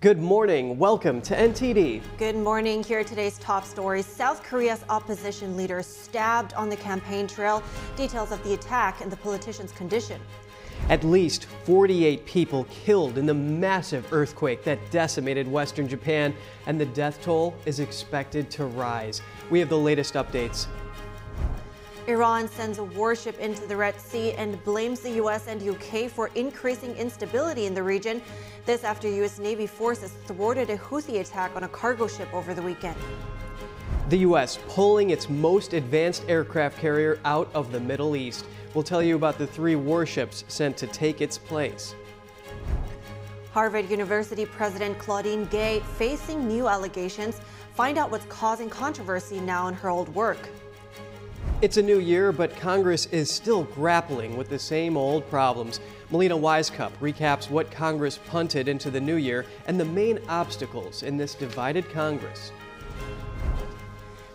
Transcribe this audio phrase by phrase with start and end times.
[0.00, 0.78] Good morning.
[0.78, 2.02] Welcome to NTD.
[2.18, 2.84] Good morning.
[2.84, 4.06] Here are today's top stories.
[4.06, 7.64] South Korea's opposition leader stabbed on the campaign trail.
[7.96, 10.20] Details of the attack and the politician's condition.
[10.88, 16.32] At least 48 people killed in the massive earthquake that decimated western Japan,
[16.66, 19.20] and the death toll is expected to rise.
[19.50, 20.68] We have the latest updates.
[22.08, 25.46] Iran sends a warship into the Red Sea and blames the U.S.
[25.46, 26.08] and U.K.
[26.08, 28.22] for increasing instability in the region.
[28.64, 29.38] This after U.S.
[29.38, 32.96] Navy forces thwarted a Houthi attack on a cargo ship over the weekend.
[34.08, 34.58] The U.S.
[34.68, 38.46] pulling its most advanced aircraft carrier out of the Middle East.
[38.72, 41.94] We'll tell you about the three warships sent to take its place.
[43.52, 47.38] Harvard University President Claudine Gay facing new allegations.
[47.74, 50.38] Find out what's causing controversy now in her old work.
[51.60, 55.80] It's a new year, but Congress is still grappling with the same old problems.
[56.10, 61.16] Melina Wisecup recaps what Congress punted into the new year and the main obstacles in
[61.16, 62.52] this divided Congress.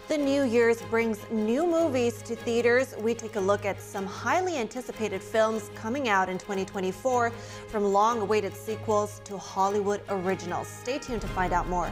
[0.09, 2.94] The New Year's brings new movies to theaters.
[3.00, 7.31] We take a look at some highly anticipated films coming out in 2024,
[7.69, 10.67] from long awaited sequels to Hollywood originals.
[10.67, 11.91] Stay tuned to find out more.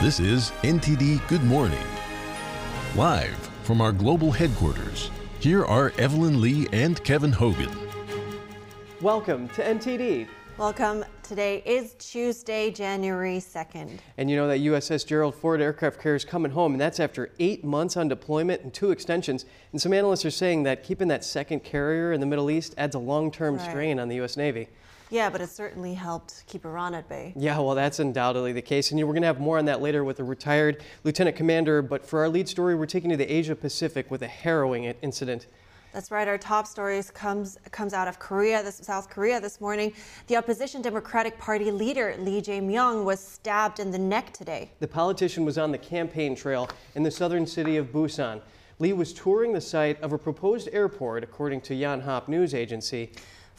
[0.00, 1.84] This is NTD Good Morning.
[2.96, 7.70] Live from our global headquarters, here are Evelyn Lee and Kevin Hogan.
[9.02, 10.26] Welcome to NTD.
[10.56, 11.04] Welcome.
[11.22, 13.98] Today is Tuesday, January 2nd.
[14.16, 17.30] And you know that USS Gerald Ford aircraft carrier is coming home, and that's after
[17.38, 19.44] eight months on deployment and two extensions.
[19.72, 22.94] And some analysts are saying that keeping that second carrier in the Middle East adds
[22.94, 23.68] a long-term Right.
[23.70, 24.36] strain on the U.S.
[24.36, 24.68] Navy.
[25.10, 27.32] Yeah, but it certainly helped keep Iran at bay.
[27.36, 28.92] Yeah, well, that's undoubtedly the case.
[28.92, 31.82] And we're going to have more on that later with a retired lieutenant commander.
[31.82, 35.48] But for our lead story, we're taking to the Asia Pacific with a harrowing incident.
[35.92, 36.28] That's right.
[36.28, 39.92] Our top stories comes comes out of Korea, this South Korea this morning.
[40.28, 44.70] The opposition Democratic Party leader Lee Jae-myung was stabbed in the neck today.
[44.78, 48.40] The politician was on the campaign trail in the southern city of Busan.
[48.78, 53.10] Lee was touring the site of a proposed airport, according to Yonhap news agency.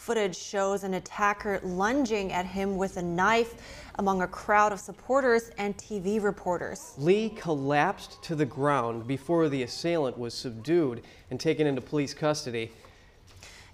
[0.01, 3.53] Footage shows an attacker lunging at him with a knife
[3.99, 6.95] among a crowd of supporters and TV reporters.
[6.97, 12.71] Lee collapsed to the ground before the assailant was subdued and taken into police custody.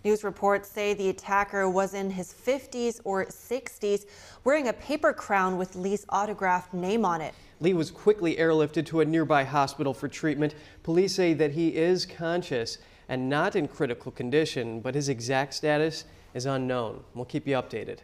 [0.03, 4.05] News reports say the attacker was in his 50s or 60s,
[4.43, 7.33] wearing a paper crown with Lee's autographed name on it.
[7.61, 10.55] Lee was quickly airlifted to a nearby hospital for treatment.
[10.83, 16.03] Police say that he is conscious and not in critical condition, but his exact status
[16.37, 17.03] is unknown.
[17.15, 17.99] We'll keep you updated.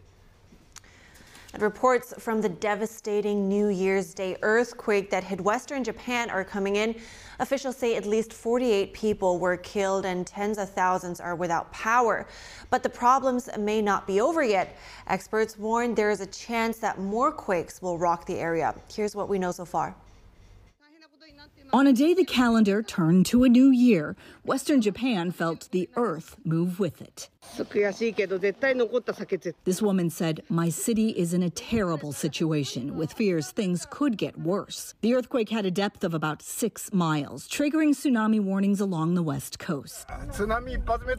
[1.53, 6.77] And reports from the devastating New Year's Day earthquake that hit western Japan are coming
[6.77, 6.95] in.
[7.37, 12.25] Officials say at least 48 people were killed and tens of thousands are without power.
[12.71, 14.75] But the problems may not be over yet.
[15.05, 18.73] Experts warn there is a chance that more quakes will rock the area.
[18.91, 19.95] Here's what we know so far.
[21.71, 26.35] On a day the calendar turned to a new year, Western Japan felt the earth
[26.43, 27.29] move with it.
[29.65, 34.39] This woman said, My city is in a terrible situation with fears things could get
[34.39, 34.95] worse.
[35.01, 39.59] The earthquake had a depth of about six miles, triggering tsunami warnings along the west
[39.59, 40.07] coast.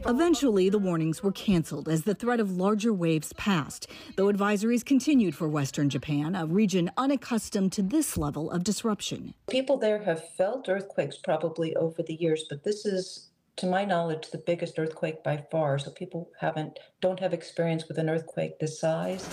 [0.05, 3.87] Eventually, the warnings were canceled as the threat of larger waves passed,
[4.17, 9.33] though advisories continued for western Japan, a region unaccustomed to this level of disruption.
[9.47, 14.31] People there have felt earthquakes probably over the years, but this is to my knowledge,
[14.31, 15.79] the biggest earthquake by far.
[15.79, 19.27] So people haven't don't have experience with an earthquake this size.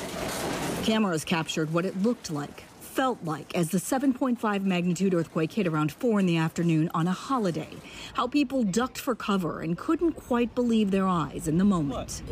[0.84, 5.92] Cameras captured what it looked like, felt like, as the 7.5 magnitude earthquake hit around
[5.92, 7.70] 4 in the afternoon on a holiday.
[8.14, 12.22] How people ducked for cover and couldn't quite believe their eyes in the moment.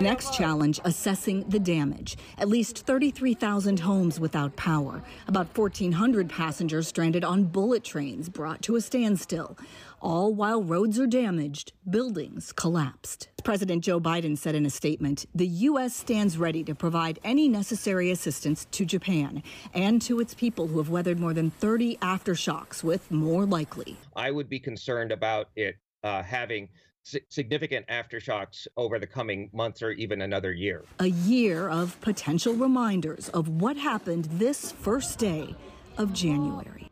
[0.00, 2.16] Next challenge assessing the damage.
[2.38, 5.02] At least 33,000 homes without power.
[5.26, 9.58] About 1,400 passengers stranded on bullet trains brought to a standstill.
[10.00, 13.28] All while roads are damaged, buildings collapsed.
[13.42, 15.94] President Joe Biden said in a statement the U.S.
[15.94, 19.42] stands ready to provide any necessary assistance to Japan
[19.74, 23.96] and to its people who have weathered more than 30 aftershocks, with more likely.
[24.14, 26.68] I would be concerned about it uh, having
[27.02, 30.84] significant aftershocks over the coming months or even another year.
[31.00, 35.54] A year of potential reminders of what happened this first day
[35.96, 36.87] of January.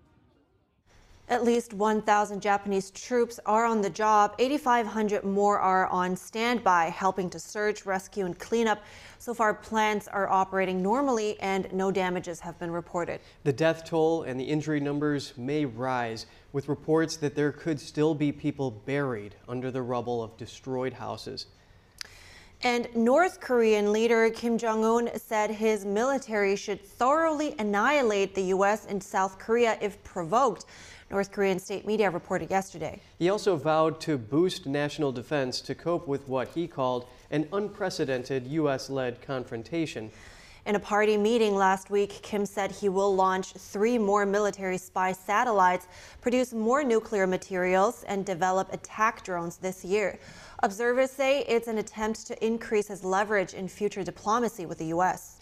[1.28, 4.36] At least 1,000 Japanese troops are on the job.
[4.38, 8.80] 8,500 more are on standby, helping to search, rescue, and clean up.
[9.18, 13.20] So far, plants are operating normally and no damages have been reported.
[13.42, 18.14] The death toll and the injury numbers may rise, with reports that there could still
[18.14, 21.46] be people buried under the rubble of destroyed houses.
[22.62, 28.86] And North Korean leader Kim Jong un said his military should thoroughly annihilate the U.S.
[28.86, 30.64] and South Korea if provoked.
[31.10, 33.00] North Korean state media reported yesterday.
[33.18, 38.46] He also vowed to boost national defense to cope with what he called an unprecedented
[38.48, 38.90] U.S.
[38.90, 40.10] led confrontation.
[40.66, 45.12] In a party meeting last week, Kim said he will launch three more military spy
[45.12, 45.86] satellites,
[46.20, 50.18] produce more nuclear materials, and develop attack drones this year.
[50.64, 55.35] Observers say it's an attempt to increase his leverage in future diplomacy with the U.S.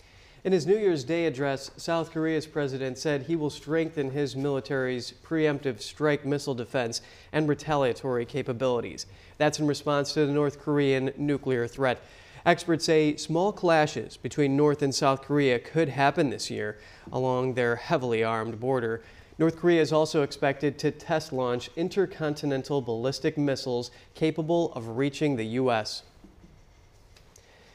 [0.45, 5.15] In his New Year's Day address, South Korea's president said he will strengthen his military's
[5.25, 7.01] preemptive strike missile defense
[7.33, 9.07] and retaliatory capabilities.
[9.39, 12.03] That's in response to the North Korean nuclear threat.
[12.45, 16.77] Experts say small clashes between North and South Korea could happen this year
[17.11, 19.03] along their heavily armed border.
[19.39, 25.47] North Korea is also expected to test launch intercontinental ballistic missiles capable of reaching the
[25.63, 26.03] U.S.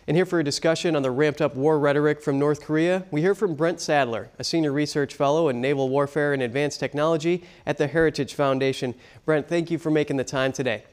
[0.10, 3.22] And here for a discussion on the ramped up war rhetoric from North Korea, we
[3.22, 7.78] hear from Brent Sadler, a senior research fellow in naval warfare and advanced technology at
[7.78, 8.96] the Heritage Foundation.
[9.24, 10.84] Brent, thank you for making the time today.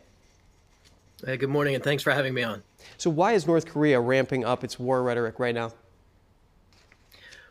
[1.24, 2.62] Hey, good morning, and thanks for having me on.
[2.98, 5.72] So, why is North Korea ramping up its war rhetoric right now?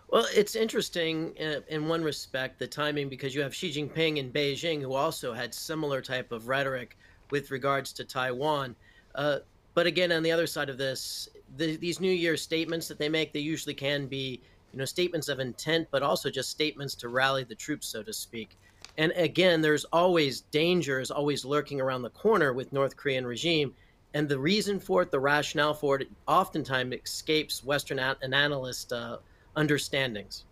[0.09, 4.31] Well, it's interesting in, in, one respect, the timing, because you have Xi Jinping in
[4.31, 6.95] Beijing, who also had similar type of rhetoric
[7.31, 8.75] with regards to Taiwan.
[9.15, 9.39] Uh,
[9.75, 13.10] but again, on the other side of this, the, these New Year statements that they
[13.10, 14.42] make, they usually can be,
[14.72, 18.13] you know, statements of intent, but also just statements to rally the troops, so to
[18.13, 18.57] speak.
[18.98, 23.74] And again, there's always dangers always lurking around the corner with North Korean regime.
[24.13, 29.18] And the reason for it, the rationale for it, oftentimes escapes Western and analyst uh,
[29.57, 30.45] understandings.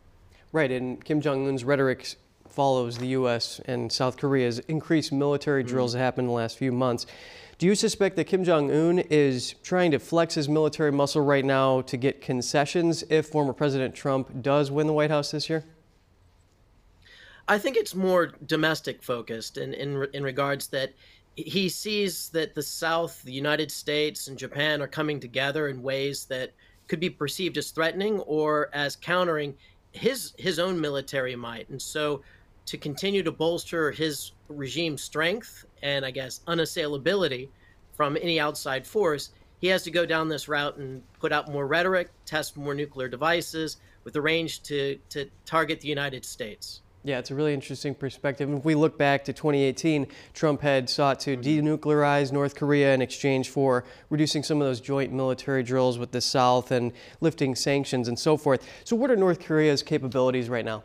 [0.52, 2.16] Right, and Kim Jong Un's rhetoric
[2.50, 3.62] follows the U.S.
[3.66, 6.00] and South Korea's increased military drills mm-hmm.
[6.00, 7.06] that happened in the last few months.
[7.63, 11.45] Do you suspect that Kim Jong un is trying to flex his military muscle right
[11.45, 15.63] now to get concessions if former President Trump does win the White House this year?
[17.48, 20.92] I think it's more domestic focused in, in, in regards that
[21.36, 26.25] he sees that the South, the United States, and Japan are coming together in ways
[26.25, 26.51] that
[26.89, 29.56] could be perceived as threatening or as countering
[29.94, 31.69] his his own military might.
[31.69, 32.24] And so
[32.65, 37.50] to continue to bolster his regime strength and I guess unassailability
[37.96, 41.68] from any outside force, he has to go down this route and put out more
[41.68, 46.82] rhetoric, test more nuclear devices with the range to, to target the United States.
[47.06, 48.50] Yeah, it's a really interesting perspective.
[48.50, 51.68] If we look back to 2018, Trump had sought to mm-hmm.
[51.68, 56.22] denuclearize North Korea in exchange for reducing some of those joint military drills with the
[56.22, 58.66] South and lifting sanctions and so forth.
[58.86, 60.84] So, what are North Korea's capabilities right now?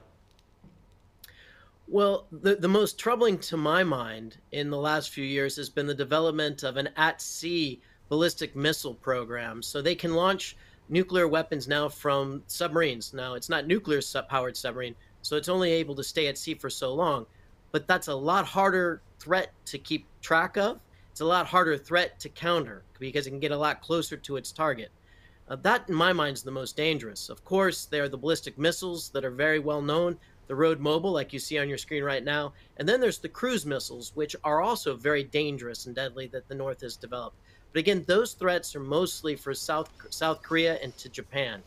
[1.90, 5.86] Well, the, the most troubling to my mind in the last few years has been
[5.86, 7.80] the development of an at sea
[8.10, 9.62] ballistic missile program.
[9.62, 10.54] So they can launch
[10.90, 13.14] nuclear weapons now from submarines.
[13.14, 16.68] Now, it's not nuclear powered submarine, so it's only able to stay at sea for
[16.68, 17.24] so long.
[17.72, 20.80] But that's a lot harder threat to keep track of.
[21.10, 24.36] It's a lot harder threat to counter because it can get a lot closer to
[24.36, 24.90] its target.
[25.48, 27.30] Uh, that, in my mind, is the most dangerous.
[27.30, 30.18] Of course, there are the ballistic missiles that are very well known
[30.48, 32.52] the road mobile, like you see on your screen right now.
[32.78, 36.54] And then there's the cruise missiles, which are also very dangerous and deadly that the
[36.54, 37.36] North has developed.
[37.72, 41.62] But again, those threats are mostly for South, South Korea and to Japan.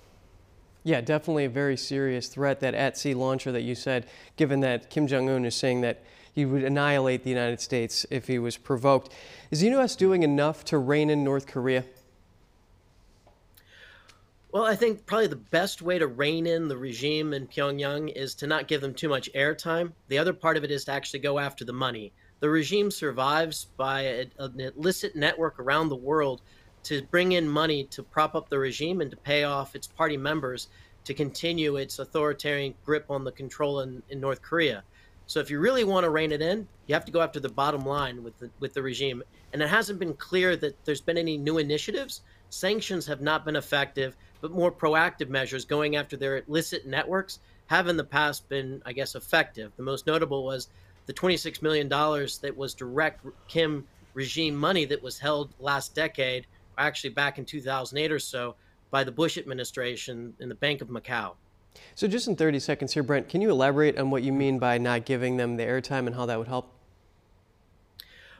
[0.83, 4.89] Yeah, definitely a very serious threat, that at sea launcher that you said, given that
[4.89, 8.57] Kim Jong un is saying that he would annihilate the United States if he was
[8.57, 9.13] provoked.
[9.51, 9.95] Is the U.S.
[9.95, 11.85] doing enough to rein in North Korea?
[14.53, 18.35] Well, I think probably the best way to rein in the regime in Pyongyang is
[18.35, 19.93] to not give them too much airtime.
[20.09, 22.11] The other part of it is to actually go after the money.
[22.41, 26.41] The regime survives by a, an illicit network around the world
[26.83, 30.17] to bring in money to prop up the regime and to pay off its party
[30.17, 30.67] members
[31.05, 34.83] to continue its authoritarian grip on the control in, in North Korea.
[35.27, 37.47] So if you really want to rein it in, you have to go after the
[37.47, 39.23] bottom line with the, with the regime.
[39.53, 42.21] And it hasn't been clear that there's been any new initiatives.
[42.51, 47.87] Sanctions have not been effective but more proactive measures going after their illicit networks have
[47.87, 49.71] in the past been, I guess, effective.
[49.77, 50.67] The most notable was
[51.05, 57.11] the $26 million that was direct Kim regime money that was held last decade, actually
[57.11, 58.55] back in 2008 or so,
[58.89, 61.33] by the Bush administration in the Bank of Macau.
[61.95, 64.77] So, just in 30 seconds here, Brent, can you elaborate on what you mean by
[64.77, 66.69] not giving them the airtime and how that would help?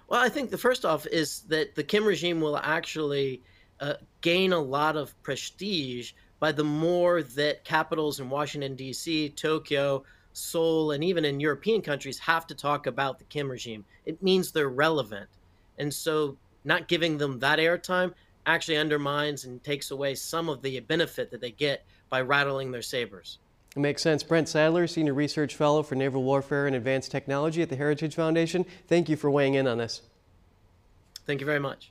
[0.09, 3.41] Well, I think the first off is that the Kim regime will actually
[3.81, 10.03] uh, gain a lot of prestige by the more that capitals in Washington, D.C., Tokyo,
[10.33, 13.83] Seoul, and even in European countries have to talk about the Kim regime.
[14.05, 15.29] It means they're relevant.
[15.77, 18.13] And so not giving them that airtime
[18.45, 22.81] actually undermines and takes away some of the benefit that they get by rattling their
[22.81, 23.39] sabers.
[23.75, 24.23] It makes sense.
[24.23, 28.65] Brent Sadler, Senior Research Fellow for Naval Warfare and Advanced Technology at the Heritage Foundation.
[28.88, 30.01] Thank you for weighing in on this.
[31.25, 31.90] Thank you very much.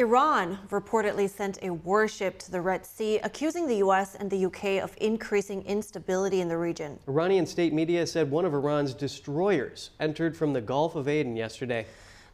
[0.00, 4.14] Iran reportedly sent a warship to the Red Sea, accusing the U.S.
[4.14, 4.78] and the U.K.
[4.78, 7.00] of increasing instability in the region.
[7.08, 11.84] Iranian state media said one of Iran's destroyers entered from the Gulf of Aden yesterday.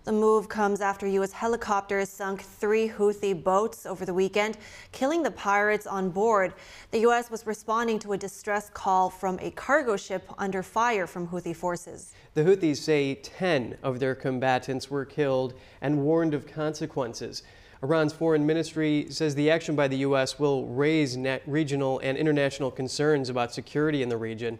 [0.04, 1.32] The move comes after U.S.
[1.32, 4.58] helicopters sunk three Houthi boats over the weekend,
[4.92, 6.52] killing the pirates on board.
[6.90, 7.30] The U.S.
[7.30, 12.12] was responding to a distress call from a cargo ship under fire from Houthi forces.
[12.34, 17.42] The Houthis say 10 of their combatants were killed and warned of consequences.
[17.82, 20.38] Iran's foreign ministry says the action by the U.S.
[20.38, 24.58] will raise regional and international concerns about security in the region.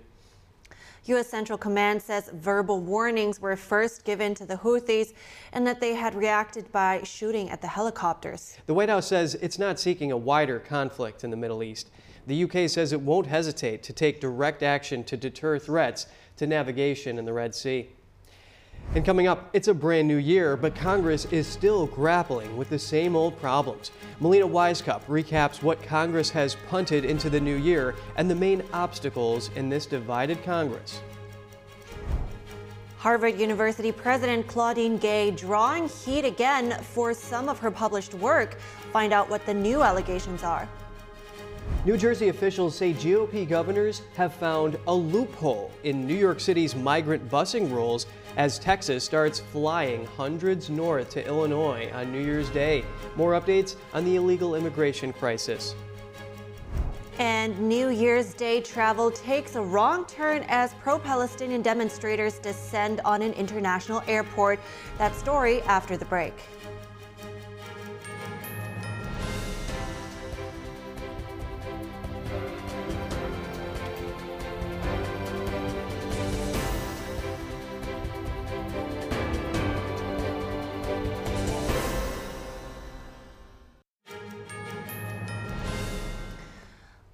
[1.06, 1.28] U.S.
[1.28, 5.12] Central Command says verbal warnings were first given to the Houthis
[5.52, 8.56] and that they had reacted by shooting at the helicopters.
[8.66, 11.90] The White House says it's not seeking a wider conflict in the Middle East.
[12.26, 16.06] The UK says it won't hesitate to take direct action to deter threats
[16.38, 17.90] to navigation in the Red Sea.
[18.94, 22.78] And coming up, it's a brand new year, but Congress is still grappling with the
[22.78, 23.90] same old problems.
[24.20, 29.50] Melina Wisecup recaps what Congress has punted into the new year and the main obstacles
[29.56, 31.00] in this divided Congress.
[32.98, 38.58] Harvard University President Claudine Gay drawing heat again for some of her published work.
[38.92, 40.68] Find out what the new allegations are.
[41.84, 47.28] New Jersey officials say GOP governors have found a loophole in New York City's migrant
[47.28, 48.06] busing rules
[48.36, 52.84] as Texas starts flying hundreds north to Illinois on New Year's Day.
[53.16, 55.74] More updates on the illegal immigration crisis.
[57.18, 63.22] And New Year's Day travel takes a wrong turn as pro Palestinian demonstrators descend on
[63.22, 64.58] an international airport.
[64.98, 66.34] That story after the break.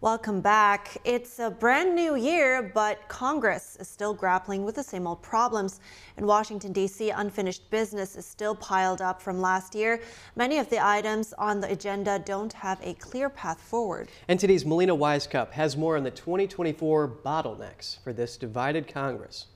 [0.02, 0.97] Welcome back.
[1.04, 5.78] It's a brand new year, but Congress is still grappling with the same old problems.
[6.16, 10.00] In Washington, D.C., unfinished business is still piled up from last year.
[10.37, 14.09] Many of the items on the agenda don't have a clear path forward.
[14.26, 19.49] And today's Melina Wisecup has more on the 2024 bottlenecks for this divided Congress.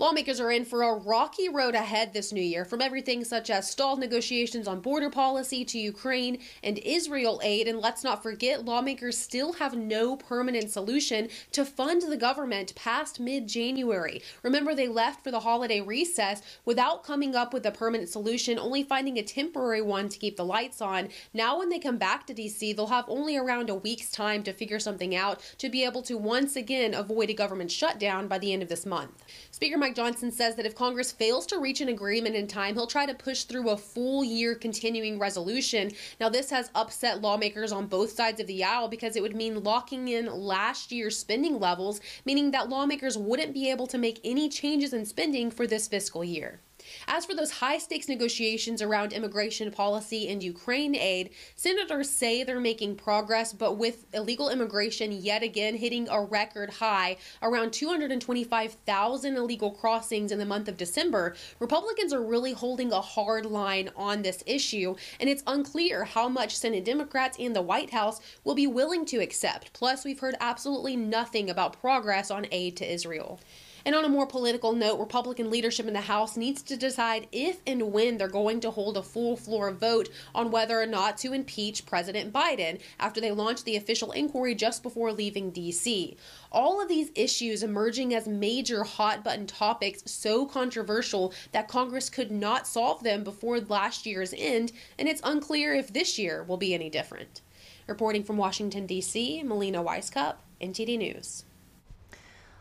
[0.00, 3.68] Lawmakers are in for a rocky road ahead this new year, from everything such as
[3.68, 7.66] stalled negotiations on border policy to Ukraine and Israel aid.
[7.66, 13.18] And let's not forget, lawmakers still have no permanent solution to fund the government past
[13.18, 14.22] mid January.
[14.44, 18.84] Remember, they left for the holiday recess without coming up with a permanent solution, only
[18.84, 21.08] finding a temporary one to keep the lights on.
[21.34, 24.52] Now, when they come back to D.C., they'll have only around a week's time to
[24.52, 28.52] figure something out to be able to once again avoid a government shutdown by the
[28.52, 29.24] end of this month.
[29.50, 32.86] Speaker Mike Johnson says that if Congress fails to reach an agreement in time, he'll
[32.86, 35.92] try to push through a full year continuing resolution.
[36.20, 39.62] Now, this has upset lawmakers on both sides of the aisle because it would mean
[39.62, 44.48] locking in last year's spending levels, meaning that lawmakers wouldn't be able to make any
[44.48, 46.60] changes in spending for this fiscal year.
[47.06, 52.60] As for those high stakes negotiations around immigration policy and Ukraine aid, senators say they're
[52.60, 59.70] making progress, but with illegal immigration yet again hitting a record high, around 225,000 illegal
[59.70, 64.42] crossings in the month of December, Republicans are really holding a hard line on this
[64.46, 69.04] issue, and it's unclear how much Senate Democrats and the White House will be willing
[69.06, 69.72] to accept.
[69.72, 73.40] Plus, we've heard absolutely nothing about progress on aid to Israel.
[73.84, 77.60] And on a more political note, Republican leadership in the House needs to decide if
[77.66, 81.32] and when they're going to hold a full floor vote on whether or not to
[81.32, 86.16] impeach President Biden after they launched the official inquiry just before leaving D.C.
[86.50, 92.30] All of these issues emerging as major hot button topics so controversial that Congress could
[92.30, 96.74] not solve them before last year's end, and it's unclear if this year will be
[96.74, 97.42] any different.
[97.86, 101.44] Reporting from Washington, D.C., Melina Wisecup, NTD News.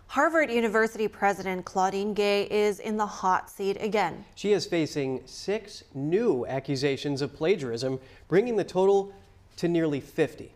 [0.08, 4.24] Harvard University President Claudine Gay is in the hot seat again.
[4.36, 8.00] She is facing six new accusations of plagiarism,
[8.30, 9.14] bringing the total
[9.58, 10.54] to nearly 50.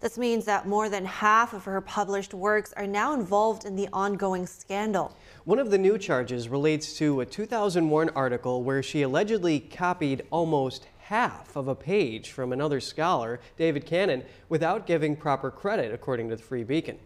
[0.00, 3.88] This means that more than half of her published works are now involved in the
[3.92, 5.16] ongoing scandal.
[5.44, 10.88] One of the new charges relates to a 2001 article where she allegedly copied almost
[10.98, 16.36] half of a page from another scholar, David Cannon, without giving proper credit, according to
[16.36, 16.98] the Free Beacon.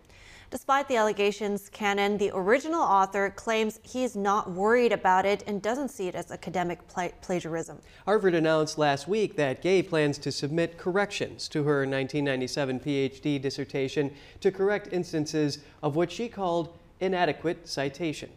[0.55, 5.61] Despite the allegations, Cannon, the original author, claims he is not worried about it and
[5.61, 7.81] doesn't see it as academic plagiarism.
[8.05, 14.15] Harvard announced last week that Gay plans to submit corrections to her 1997 PhD dissertation
[14.39, 18.31] to correct instances of what she called inadequate citation.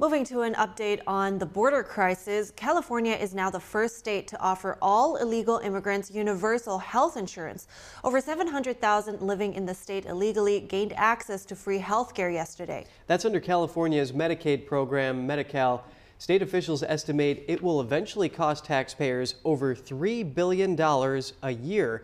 [0.00, 4.40] Moving to an update on the border crisis, California is now the first state to
[4.40, 7.68] offer all illegal immigrants universal health insurance.
[8.02, 12.86] Over 700,000 living in the state illegally gained access to free health care yesterday.
[13.06, 15.84] That's under California's Medicaid program, Medi-Cal.
[16.18, 22.02] State officials estimate it will eventually cost taxpayers over $3 billion a year.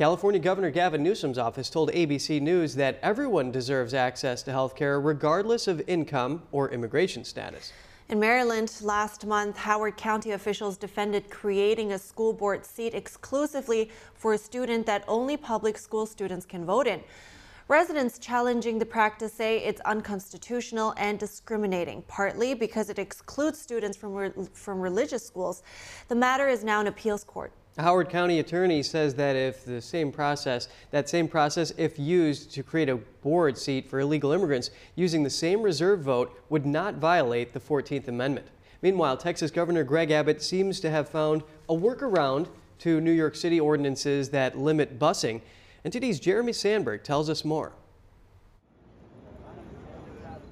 [0.00, 4.98] California Governor Gavin Newsom's office told ABC News that everyone deserves access to health care
[4.98, 7.70] regardless of income or immigration status.
[8.08, 14.32] In Maryland, last month, Howard County officials defended creating a school board seat exclusively for
[14.32, 17.02] a student that only public school students can vote in.
[17.68, 24.14] Residents challenging the practice say it's unconstitutional and discriminating, partly because it excludes students from,
[24.14, 25.62] re from religious schools.
[26.08, 27.52] The matter is now in appeals court.
[27.78, 32.62] Howard County attorney says that if the same process, that same process, if used to
[32.62, 37.52] create a board seat for illegal immigrants using the same reserve vote, would not violate
[37.52, 38.48] the 14th Amendment.
[38.82, 42.48] Meanwhile, Texas Governor Greg Abbott seems to have found a workaround
[42.80, 45.40] to New York City ordinances that limit busing.
[45.84, 47.72] And today's Jeremy Sandberg tells us more.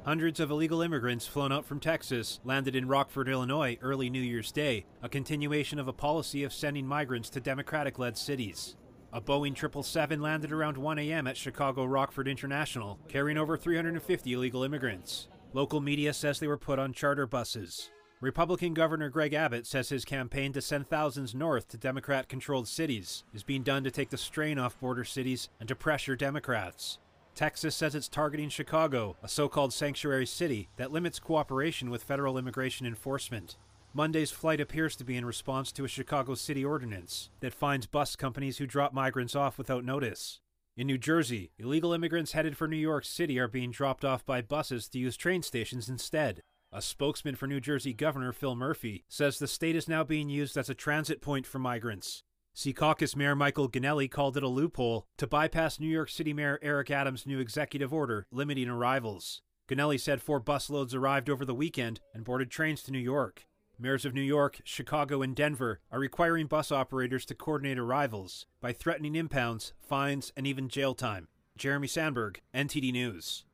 [0.09, 4.51] Hundreds of illegal immigrants flown out from Texas landed in Rockford, Illinois early New Year's
[4.51, 8.75] Day, a continuation of a policy of sending migrants to Democratic led cities.
[9.13, 11.27] A Boeing 777 landed around 1 a.m.
[11.27, 15.29] at Chicago Rockford International, carrying over 350 illegal immigrants.
[15.53, 17.91] Local media says they were put on charter buses.
[18.23, 23.25] Republican Governor Greg Abbott says his campaign to send thousands north to Democrat controlled cities
[23.35, 26.99] is being done to take the strain off border cities and to pressure Democrats.
[27.39, 32.37] Texas says it's targeting Chicago, a so called sanctuary city that limits cooperation with federal
[32.37, 33.57] immigration enforcement.
[33.95, 38.17] Monday's flight appears to be in response to a Chicago city ordinance that fines bus
[38.17, 40.41] companies who drop migrants off without notice.
[40.77, 44.43] In New Jersey, illegal immigrants headed for New York City are being dropped off by
[44.43, 46.41] buses to use train stations instead.
[46.73, 50.59] A spokesman for New Jersey Governor Phil Murphy says the state is now being used
[50.59, 52.25] as a transit point for migrants,
[52.59, 56.91] Secaucus Mayor Michael Gonnelli called it a loophole to bypass New York City Mayor Eric
[56.91, 59.43] Adams' new executive order limiting arrivals.
[59.69, 63.47] Gonnelli said four busloads arrived over the weekend and boarded trains to New York.
[63.79, 68.73] Mayors of New York, Chicago, and Denver are requiring bus operators to coordinate arrivals by
[68.73, 71.29] threatening impounds, fines, and even jail time.
[71.57, 73.45] Jeremy Sandberg, NTD News.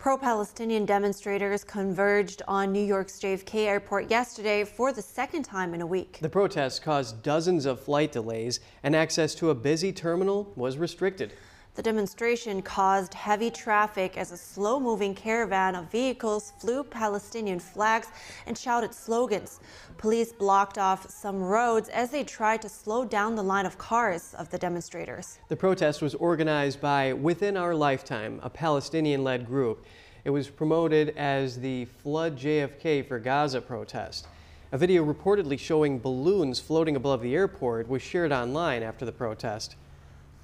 [0.00, 5.82] Pro Palestinian demonstrators converged on New York's JFK airport yesterday for the second time in
[5.82, 6.20] a week.
[6.22, 11.34] The protests caused dozens of flight delays, and access to a busy terminal was restricted.
[11.76, 18.08] The demonstration caused heavy traffic as a slow moving caravan of vehicles flew Palestinian flags
[18.46, 19.60] and shouted slogans.
[19.96, 24.34] Police blocked off some roads as they tried to slow down the line of cars
[24.34, 25.38] of the demonstrators.
[25.46, 29.86] The protest was organized by Within Our Lifetime, a Palestinian led group.
[30.24, 34.26] It was promoted as the Flood JFK for Gaza protest.
[34.72, 39.76] A video reportedly showing balloons floating above the airport was shared online after the protest.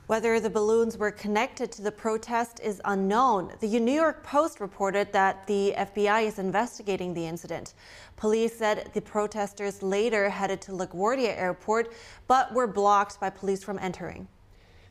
[0.06, 3.52] Whether the balloons were connected to the protest is unknown.
[3.58, 7.74] The New York Post reported that the FBI is investigating the incident.
[8.14, 11.92] Police said the protesters later headed to LaGuardia Airport,
[12.28, 14.28] but were blocked by police from entering.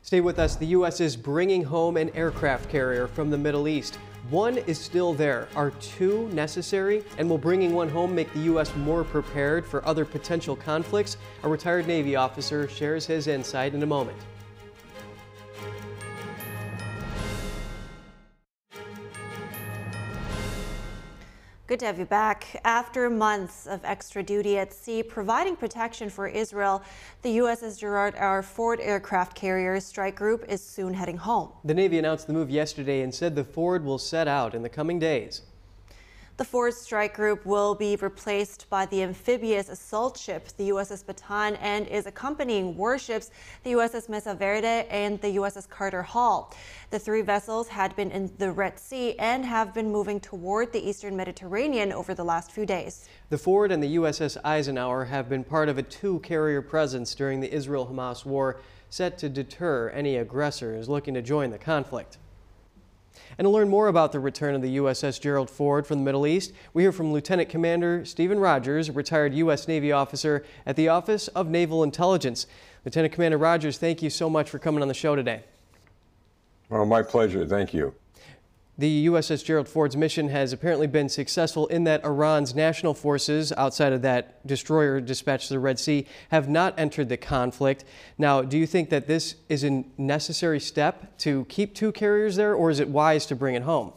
[0.02, 0.54] Stay with us.
[0.54, 1.00] The U.S.
[1.00, 3.98] is bringing home an aircraft carrier from the Middle East.
[4.28, 5.48] One is still there.
[5.56, 7.02] Are two necessary?
[7.16, 8.76] And will bringing one home make the U.S.
[8.76, 11.16] more prepared for other potential conflicts?
[11.42, 14.18] A retired Navy officer shares his insight in a moment.
[21.66, 22.60] Good to have you back.
[22.64, 26.80] After months of extra duty at sea providing protection for Israel,
[27.22, 28.40] the USS Gerald R.
[28.40, 31.50] Ford aircraft carrier strike group is soon heading home.
[31.64, 34.68] The Navy announced the move yesterday and said the Ford will set out in the
[34.68, 35.42] coming days.
[36.36, 41.56] The Ford strike group will be replaced by the amphibious assault ship, the USS Bataan,
[41.62, 43.30] and is accompanying warships,
[43.62, 46.54] the USS Mesa Verde and the USS Carter Hall.
[46.90, 50.86] The three vessels had been in the Red Sea and have been moving toward the
[50.86, 53.08] eastern Mediterranean over the last few days.
[53.30, 57.40] The Ford and the USS Eisenhower have been part of a two carrier presence during
[57.40, 58.60] the Israel Hamas war.
[58.90, 62.18] set to deter any aggressors looking to join the conflict.
[63.38, 66.26] And to learn more about the return of the USS Gerald Ford from the Middle
[66.26, 69.68] East, we hear from Lieutenant Commander Stephen Rogers, retired U.S.
[69.68, 72.46] Navy officer at the Office of Naval Intelligence.
[72.84, 75.42] Lieutenant Commander Rogers, thank you so much for coming on the show today.
[76.68, 77.46] Well, my pleasure.
[77.46, 77.94] Thank you.
[78.78, 83.94] The USS Gerald Ford's mission has apparently been successful in that Iran's national forces, outside
[83.94, 87.86] of that destroyer dispatched to the Red Sea, have not entered the conflict.
[88.18, 92.54] Now, do you think that this is a necessary step to keep two carriers there,
[92.54, 93.94] or is it wise to bring it home?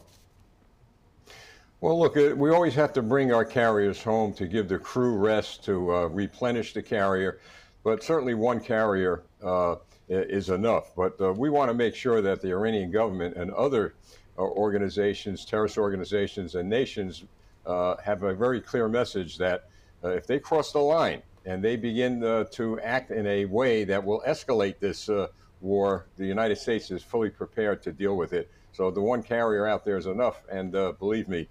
[1.82, 5.18] Well, look, uh, we always have to bring our carriers home to give the crew
[5.18, 7.42] rest, to uh, replenish the carrier,
[7.84, 9.76] but certainly one carrier uh,
[10.08, 10.96] is enough.
[10.96, 13.96] But uh, we want to make sure that the Iranian government and other
[14.40, 17.26] Uh, organizations, terrorist organizations, and nations
[17.66, 19.66] uh, have a very clear message that
[20.02, 23.84] uh, if they cross the line and they begin uh, to act in a way
[23.84, 25.28] that will escalate this uh,
[25.60, 28.50] war, the United States is fully prepared to deal with it.
[28.72, 30.42] So the one carrier out there is enough.
[30.50, 31.50] And believe me,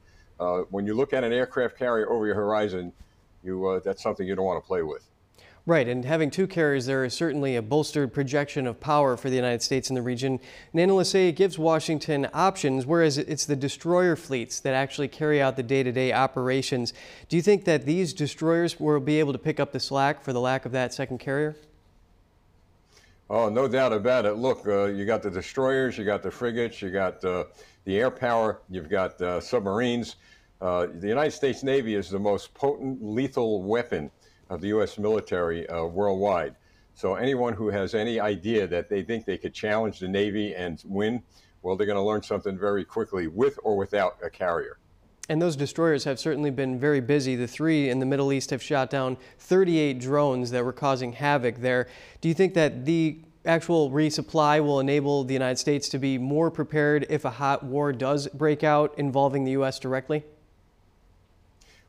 [0.70, 2.94] when you look at an aircraft carrier over your horizon,
[3.42, 5.08] you, that's something you don't want to play with.
[5.68, 9.37] Right, and having two carriers there is certainly a bolstered projection of power for the
[9.37, 10.40] United States in the region.
[10.72, 15.42] And analysts say it gives Washington options, whereas it's the destroyer fleets that actually carry
[15.42, 16.94] out the day-to-day operations.
[17.28, 20.33] Do you think that these destroyers will be able to pick up the slack for
[20.33, 21.54] the lack of that second carrier?
[23.28, 24.37] Oh, no doubt about it.
[24.37, 27.44] Look, uh, you got the destroyers, you got the frigates, you got uh,
[27.85, 30.16] the air power, you've got uh, submarines.
[30.62, 34.11] Uh, the United States Navy is the most potent, lethal weapon
[34.51, 34.99] of the U.S.
[34.99, 36.55] military uh, worldwide.
[36.95, 40.83] So anyone who has any idea that they think they could challenge the Navy and
[40.85, 41.23] win,
[41.63, 44.79] well, they're going to learn something very quickly with or without a carrier.
[45.29, 47.37] And those destroyers have certainly been very busy.
[47.37, 51.57] The three in the Middle East have shot down 38 drones that were causing havoc
[51.59, 51.87] there.
[52.21, 56.51] Do you think that the actual resupply will enable the United States to be more
[56.51, 59.79] prepared if a hot war does break out involving the U.S.
[59.79, 60.25] directly?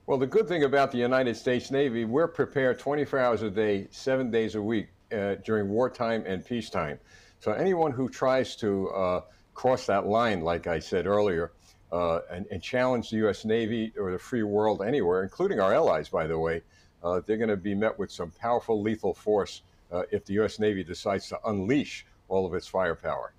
[0.10, 3.88] Well, the good thing about the United States Navy, we're prepared 24 hours a day,
[3.92, 6.98] seven days a week uh, during wartime and peacetime.
[7.40, 9.22] So anyone who tries to uh,
[9.54, 11.52] cross that line, like I said earlier,
[11.92, 13.46] uh, and, and, challenge the U.S.
[13.46, 16.64] Navy or the free world anywhere, including our allies, by the way,
[17.04, 20.58] uh, they're going to be met with some powerful lethal force uh, if the U.S.
[20.58, 23.34] Navy decides to unleash all of its firepower.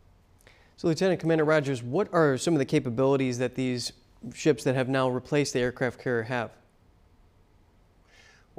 [0.77, 3.93] So, Lieutenant Commander Rogers, what are some of the capabilities that these
[4.33, 6.53] ships that have now replaced the aircraft carrier have?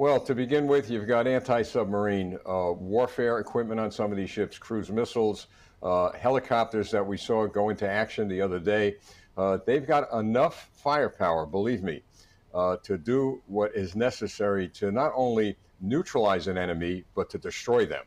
[0.02, 4.58] Well, to begin with, you've got anti-submarine uh, warfare equipment on some of these ships,
[4.58, 5.46] cruise missiles,
[5.80, 8.96] uh, helicopters that we saw go into action the other day.
[9.36, 12.02] Uh, they've got enough firepower, believe me,
[12.52, 17.86] uh, to do what is necessary to not only neutralize an enemy, but to destroy
[17.86, 18.02] them.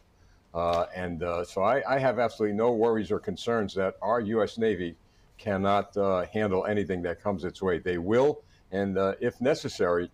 [0.54, 4.58] Uh, and uh, so I, I, have absolutely no worries or concerns that our U.S.
[4.58, 4.98] Navy
[5.38, 5.96] cannot
[6.34, 7.80] handle anything that comes its way.
[7.80, 10.12] They will, and if necessary,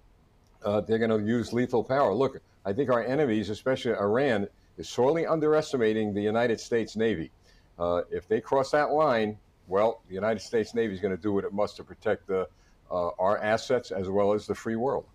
[0.63, 2.13] uh, they're going to use lethal power.
[2.13, 4.47] Look, I think our enemies, especially Iran,
[4.77, 7.31] is sorely underestimating the United States Navy.
[7.79, 11.33] Uh, if they cross that line, well, the United States Navy is going to do
[11.33, 12.47] what it must to protect the,
[12.91, 15.05] uh, our assets as well as the free world.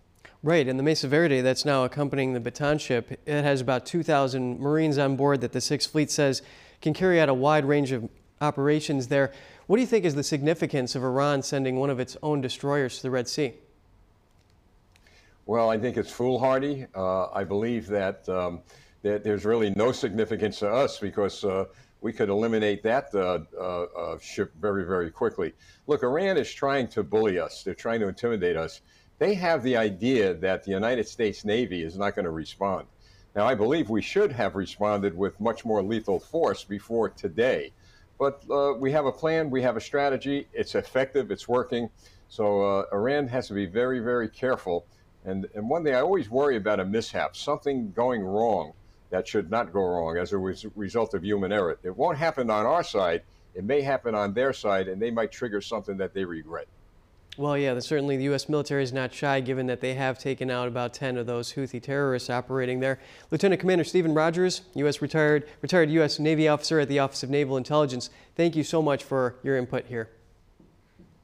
[0.43, 4.59] Right, and the Mesa Verde that's now accompanying the Bataan ship, it has about 2,000
[4.59, 6.41] Marines on board that the Sixth Fleet says
[6.81, 8.07] can carry out a wide range of
[8.39, 9.31] operations there.
[9.65, 12.97] What do you think is the significance of Iran sending one of its own destroyers
[12.97, 13.53] to the Red Sea?
[15.47, 16.87] Well, I think it's foolhardy.
[16.93, 18.63] Uh, I believe that, um,
[19.01, 21.67] that there's really no significance to us because uh,
[22.01, 25.53] we could eliminate that uh, uh, uh, ship very, very quickly.
[25.87, 27.63] Look, Iran is trying to bully us.
[27.63, 28.81] They're trying to intimidate us.
[29.19, 32.85] They have the idea that the United States Navy is not going to respond.
[33.33, 37.71] Now, I believe we should have responded with much more lethal force before today.
[38.19, 41.89] But uh, we have a plan, we have a strategy, it's effective, it's working.
[42.27, 44.85] So Iran has to be very, very careful
[45.27, 48.71] and, and one thing I always worry about a mishap, something going wrong
[49.09, 51.77] that should not go wrong as a result of human error.
[51.83, 53.23] It won't happen on our side.
[53.53, 56.67] It may happen on their side, and they might trigger something that they regret.
[57.37, 58.47] Well, yeah, certainly the U.S.
[58.47, 61.81] military is not shy, given that they have taken out about 10 of those Houthi
[61.81, 62.99] terrorists operating there.
[63.29, 65.01] Lieutenant Commander Stephen Rogers, U.S.
[65.01, 66.19] retired, retired U.S.
[66.19, 69.85] Navy officer at the Office of Naval Intelligence, thank you so much for your input
[69.85, 70.09] here.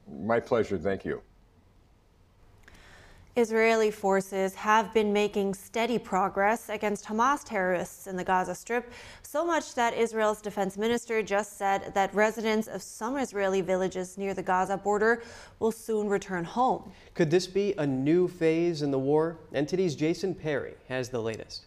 [0.08, 0.78] My pleasure.
[0.78, 1.22] Thank you.
[3.36, 8.92] Israeli forces have been making steady progress against Hamas terrorists in the Gaza Strip,
[9.22, 14.34] so much that Israel's defense minister just said that residents of some Israeli villages near
[14.34, 15.24] the Gaza border
[15.58, 16.92] will soon return home.
[17.14, 19.38] Could this be a new phase in the war?
[19.52, 21.66] NTD's Jason Perry has the latest.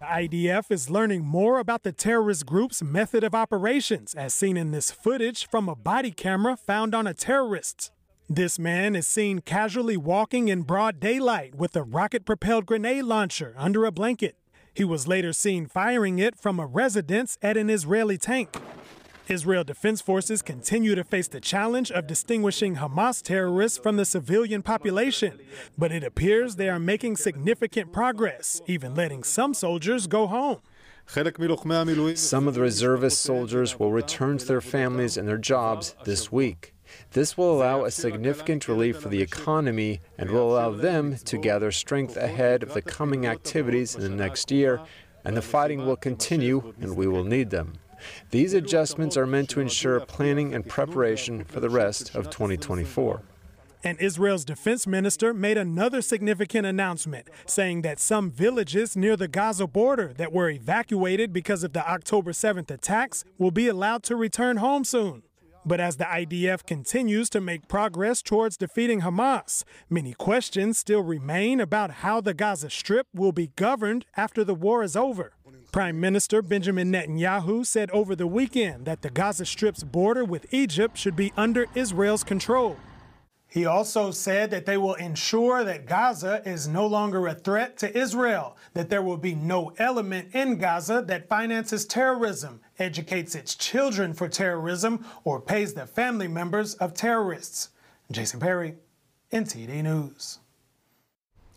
[0.00, 4.70] The IDF is learning more about the terrorist group's method of operations, as seen in
[4.70, 7.90] this footage from a body camera found on a terrorist.
[8.34, 13.54] This man is seen casually walking in broad daylight with a rocket propelled grenade launcher
[13.58, 14.38] under a blanket.
[14.72, 18.56] He was later seen firing it from a residence at an Israeli tank.
[19.28, 24.62] Israel Defense Forces continue to face the challenge of distinguishing Hamas terrorists from the civilian
[24.62, 25.38] population,
[25.76, 30.62] but it appears they are making significant progress, even letting some soldiers go home.
[31.04, 36.71] Some of the reservist soldiers will return to their families and their jobs this week.
[37.12, 41.70] This will allow a significant relief for the economy and will allow them to gather
[41.70, 44.80] strength ahead of the coming activities in the next year,
[45.24, 47.74] and the fighting will continue and we will need them.
[48.30, 53.22] These adjustments are meant to ensure planning and preparation for the rest of 2024.
[53.84, 59.66] And Israel's defense minister made another significant announcement, saying that some villages near the Gaza
[59.66, 64.58] border that were evacuated because of the October 7th attacks will be allowed to return
[64.58, 65.24] home soon.
[65.64, 71.60] But as the IDF continues to make progress towards defeating Hamas, many questions still remain
[71.60, 75.32] about how the Gaza Strip will be governed after the war is over.
[75.70, 80.98] Prime Minister Benjamin Netanyahu said over the weekend that the Gaza Strip's border with Egypt
[80.98, 82.76] should be under Israel's control.
[83.52, 87.94] He also said that they will ensure that Gaza is no longer a threat to
[87.94, 94.14] Israel, that there will be no element in Gaza that finances terrorism, educates its children
[94.14, 97.68] for terrorism, or pays the family members of terrorists.
[98.10, 98.76] Jason Perry,
[99.30, 100.38] NTD News.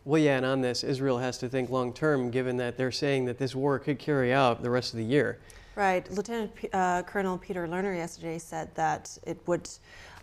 [0.03, 3.23] Well, yeah, and on this, Israel has to think long term, given that they're saying
[3.23, 5.39] that this war could carry out the rest of the year.
[5.75, 6.09] Right.
[6.11, 9.69] Lieutenant uh, Colonel Peter Lerner yesterday said that it would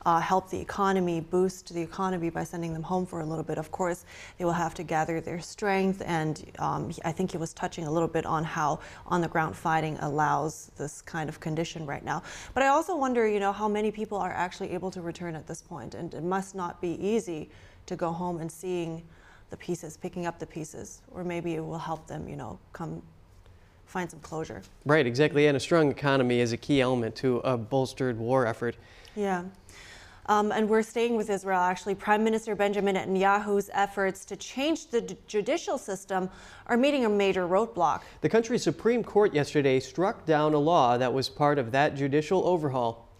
[0.04, 3.58] uh, help the economy, boost the economy by sending them home for a little bit.
[3.58, 4.04] Of course,
[4.38, 7.90] they will have to gather their strength, and um, I think he was touching a
[7.90, 12.22] little bit on how on the ground fighting allows this kind of condition right now.
[12.54, 15.46] But I also wonder, you know, how many people are actually able to return at
[15.46, 17.50] this point, and it must not be easy
[17.86, 19.02] to go home and seeing
[19.50, 23.02] the pieces, picking up the pieces, or maybe it will help them, you know, come
[23.86, 24.62] find some closure.
[24.86, 25.46] Right, exactly.
[25.46, 28.76] And a strong economy is a key element to a bolstered war effort.
[29.14, 29.44] Yeah.
[30.32, 31.94] Um, and we're staying with Israel, actually.
[31.94, 36.30] Prime Minister Benjamin Netanyahu's efforts to change the judicial system
[36.68, 38.00] are meeting a major roadblock.
[38.22, 42.46] The country's Supreme Court yesterday struck down a law that was part of that judicial
[42.46, 43.12] overhaul.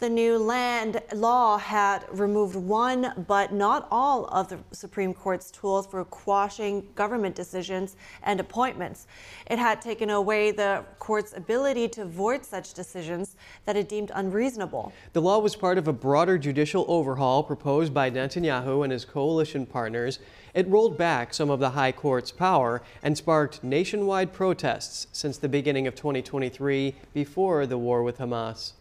[0.00, 5.88] The new land law had removed one, but not all, of the Supreme Court's tools
[5.88, 9.08] for quashing government decisions and appointments.
[9.50, 13.34] It had taken away the court's ability to void such decisions
[13.64, 14.92] that it deemed unreasonable.
[15.14, 19.66] The law was part of a broader judicial overhaul proposed by Netanyahu and his coalition
[19.66, 20.20] partners.
[20.54, 25.48] It rolled back some of the High Court's power and sparked nationwide protests since the
[25.48, 28.74] beginning of 2023 before the war with Hamas.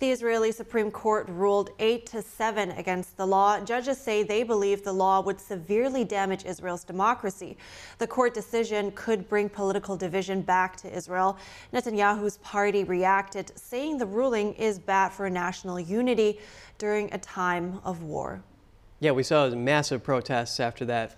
[0.00, 3.60] The Israeli Supreme Court ruled 8 to 7 against the law.
[3.60, 7.56] Judges say they believe the law would severely damage Israel's democracy.
[7.98, 11.38] The court decision could bring political division back to Israel.
[11.72, 16.40] Netanyahu's party reacted, saying the ruling is bad for national unity
[16.78, 18.42] during a time of war.
[18.98, 21.16] Yeah, we saw massive protests after that.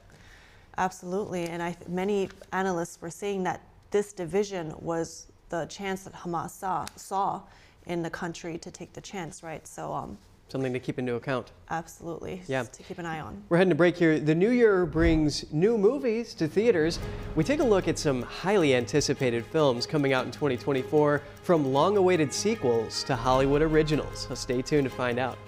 [0.77, 6.51] Absolutely, and I, many analysts were saying that this division was the chance that Hamas
[6.51, 7.41] saw, saw
[7.87, 9.66] in the country to take the chance, right?
[9.66, 10.18] So, um,
[10.49, 11.53] something to keep into account.
[11.70, 12.42] Absolutely.
[12.46, 12.62] Yeah.
[12.62, 13.42] To keep an eye on.
[13.49, 14.18] We're heading to break here.
[14.20, 16.99] The new year brings new movies to theaters.
[17.35, 21.96] We take a look at some highly anticipated films coming out in 2024 from long
[21.96, 24.27] awaited sequels to Hollywood originals.
[24.29, 25.38] So stay tuned to find out.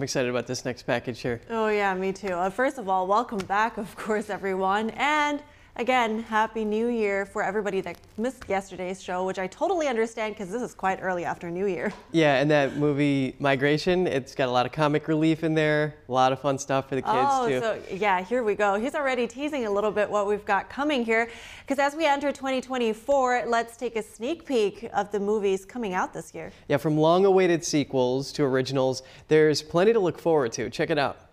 [0.00, 1.42] I'm excited about this next package here.
[1.50, 2.28] Oh yeah, me too.
[2.28, 4.88] Uh, first of all, welcome back, of course, everyone.
[4.96, 5.42] And
[5.76, 10.50] Again, Happy New Year for everybody that missed yesterday's show, which I totally understand because
[10.50, 11.92] this is quite early after New Year.
[12.12, 16.12] Yeah, and that movie Migration, it's got a lot of comic relief in there, a
[16.12, 17.60] lot of fun stuff for the kids oh, too.
[17.60, 18.80] so yeah, here we go.
[18.80, 21.30] He's already teasing a little bit what we've got coming here
[21.60, 26.12] because as we enter 2024, let's take a sneak peek of the movies coming out
[26.12, 26.50] this year.
[26.68, 30.68] Yeah, from long-awaited sequels to originals, there's plenty to look forward to.
[30.68, 31.30] Check it out.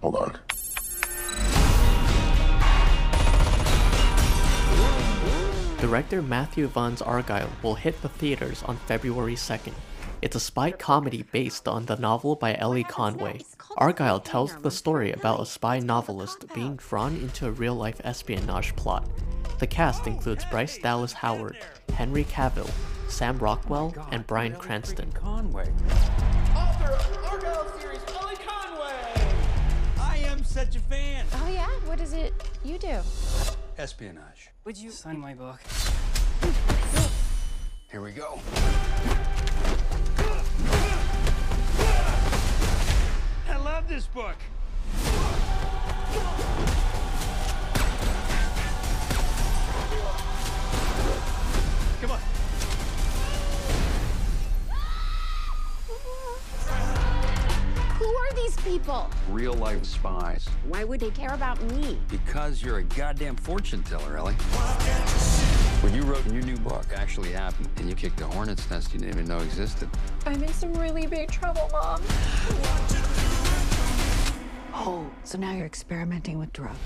[0.00, 0.38] Hold on.
[5.80, 9.74] Director Matthew Vaughn's Argylle will hit the theaters on February 2nd.
[10.22, 13.40] It's a spy comedy based on the novel by Elly Conway.
[13.76, 18.74] Argylle tells the story about a spy novelist being drawn into a real life espionage
[18.76, 19.06] plot.
[19.58, 21.58] The cast includes Bryce Dallas Howard,
[21.92, 22.70] Henry Cavill,
[23.08, 25.12] Sam Rockwell, and Bryan Cranston.
[25.12, 25.70] Conway.
[26.56, 29.36] Author of Argylle series, Elly Conway.
[30.00, 31.26] I am such a fan.
[31.34, 31.68] Oh yeah?
[31.84, 32.32] What is it
[32.64, 33.00] you do?
[33.76, 34.53] Espionage.
[34.64, 35.60] Would you sign my book?
[37.90, 38.40] Here we go.
[43.46, 44.36] I love this book.
[52.00, 52.33] Come on.
[58.04, 59.08] Who are these people?
[59.30, 60.46] Real life spies.
[60.68, 61.98] Why would they care about me?
[62.10, 64.34] Because you're a goddamn fortune teller, Ellie.
[65.80, 68.92] What you wrote in your new book actually happened, and you kicked a hornet's nest
[68.92, 69.88] you didn't even know existed.
[70.26, 72.02] I'm in some really big trouble, Mom.
[74.74, 76.78] Oh, so now you're experimenting with drugs.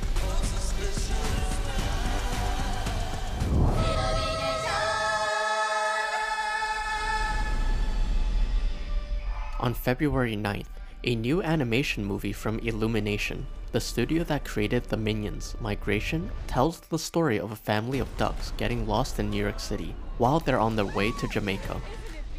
[9.58, 10.66] On February 9th,
[11.04, 16.98] a new animation movie from Illumination, the studio that created the Minions Migration, tells the
[16.98, 20.74] story of a family of ducks getting lost in New York City while they're on
[20.74, 21.80] their way to Jamaica.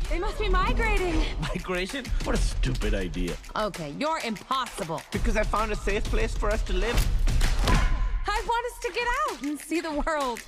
[0.10, 1.22] They must be migrating.
[1.42, 2.04] Migration?
[2.24, 3.36] What a stupid idea.
[3.56, 5.02] Okay, you're impossible.
[5.12, 7.08] Because I found a safe place for us to live.
[8.28, 10.42] I want us to get out and see the world.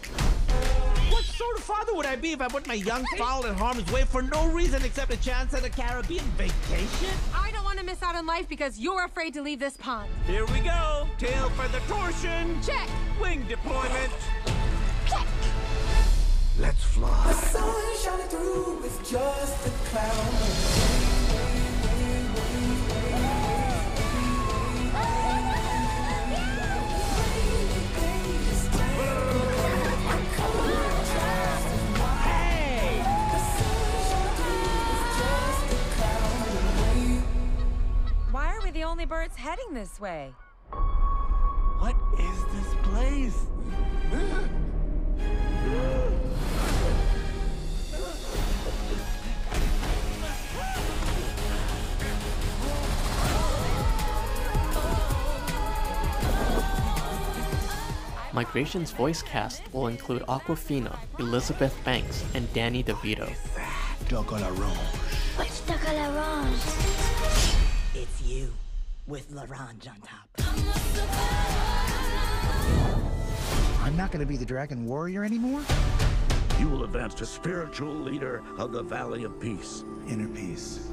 [1.11, 3.91] What sort of father would I be if I put my young fowl in harm's
[3.91, 7.09] way for no reason except a chance at a Caribbean vacation?
[7.35, 10.09] I don't want to miss out on life because you're afraid to leave this pond.
[10.25, 11.07] Here we go.
[11.17, 12.61] Tail for the torsion.
[12.63, 12.87] Check.
[13.21, 14.13] Wing deployment.
[15.05, 15.27] Check.
[16.57, 17.27] Let's fly.
[17.27, 21.10] The sun shining through with just a cloud.
[38.71, 40.33] Why the only birds heading this way?
[41.79, 43.45] What is this place?
[58.31, 63.29] Migration's voice cast will include Awkwafina, Elizabeth Banks, and Danny DeVito.
[64.07, 64.77] Duck à la ronge.
[65.35, 66.13] What's the color
[67.93, 68.60] It's you
[69.07, 70.29] with Larange on top.
[73.81, 75.61] I'm not going to be the Dragon Warrior anymore?
[76.59, 79.83] You will advance to spiritual leader of the Valley of Peace.
[80.07, 80.87] Inner peace.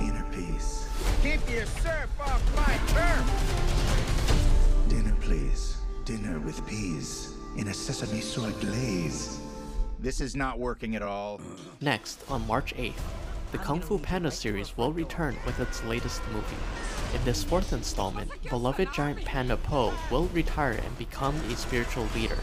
[0.00, 0.88] Inner peace.
[1.22, 4.88] Keep your surf off my turf.
[4.88, 5.76] Dinner, please.
[6.04, 9.40] Dinner with peas in a sesame soy glaze.
[9.98, 11.40] This is not working at all.
[11.80, 12.94] Next, on March 8th,
[13.56, 16.56] the Kung Fu Panda series will return with its latest movie.
[17.14, 22.36] In this fourth installment, beloved giant panda Po will retire and become a spiritual leader,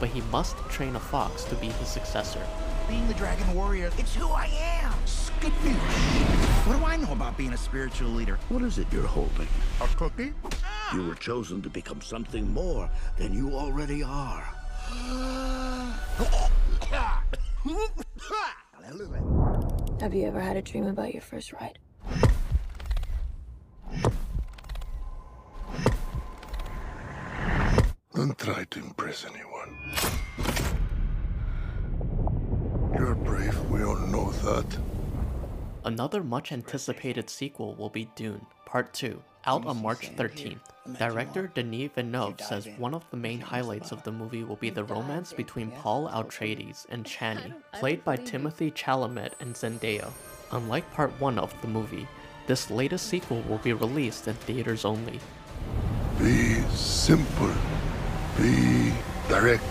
[0.00, 2.40] but he must train a fox to be his successor.
[2.88, 4.92] Being the Dragon Warrior, it's who I am.
[6.64, 8.38] What do I know about being a spiritual leader?
[8.48, 9.48] What is it you're holding?
[9.82, 10.32] A cookie?
[10.94, 14.48] You were chosen to become something more than you already are.
[20.00, 21.78] Have you ever had a dream about your first ride?
[28.14, 29.76] Don't try to impress anyone.
[32.94, 34.78] You're brave, we all know that.
[35.84, 40.58] Another much anticipated sequel will be Dune, Part 2, out on March 13th.
[40.98, 44.84] Director Denis Villeneuve says one of the main highlights of the movie will be the
[44.84, 50.10] romance between Paul Atreides and Chani, played by Timothée Chalamet and Zendaya.
[50.52, 52.06] Unlike Part 1 of the movie,
[52.46, 55.20] this latest sequel will be released in theaters only.
[56.18, 57.52] Be simple.
[58.36, 58.92] Be
[59.28, 59.64] direct.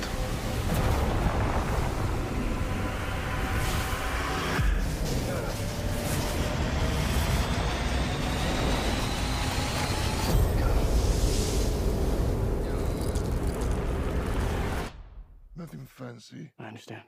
[16.31, 16.49] Nothing.
[16.59, 17.01] I understand.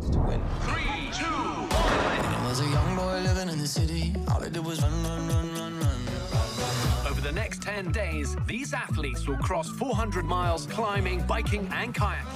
[0.00, 1.72] Three, two, one.
[1.72, 4.14] I was a young boy living in the city.
[4.28, 7.10] All I did was run, run, run, run, run.
[7.10, 12.26] Over the next 10 days, these athletes will cross 400 miles climbing, biking, and kayaking.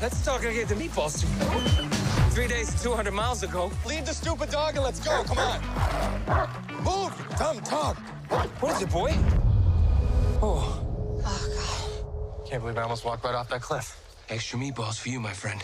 [0.00, 1.24] Let's talk again to meatballs.
[2.32, 3.72] three days, 200 miles ago.
[3.86, 5.24] Leave the stupid dog and let's go.
[5.24, 5.60] Come on.
[6.84, 7.96] Move, dumb dog.
[8.60, 9.14] What is it, boy?
[10.42, 10.85] Oh.
[12.48, 14.00] Can't believe I almost walked right off that cliff.
[14.28, 15.60] Extra meatballs for you, my friend.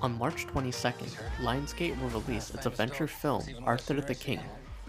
[0.00, 4.40] On March 22nd, Lionsgate will release its adventure film, Arthur the King.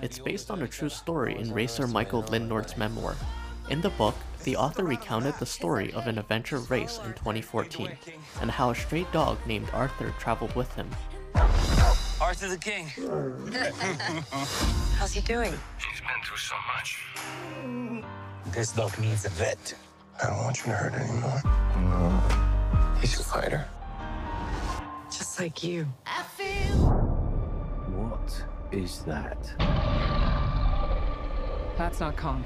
[0.01, 3.17] It's based on a true story in racer Mikael Lindnord's memoir.
[3.69, 7.97] In the book, the author recounted the story of an adventure race in 2014
[8.39, 10.89] and how a stray dog named Arthur traveled with him.
[12.21, 12.87] Arthur the King.
[14.97, 15.53] How's he doing?
[15.77, 17.03] He's been through so much.
[18.53, 19.75] This dog needs a vet.
[20.23, 21.41] I don't want you to hurt anymore.
[21.75, 22.97] No.
[23.01, 23.67] He's a fighter.
[25.11, 25.85] Just like you.
[27.91, 29.37] What is that?
[31.77, 32.45] That's not Kong.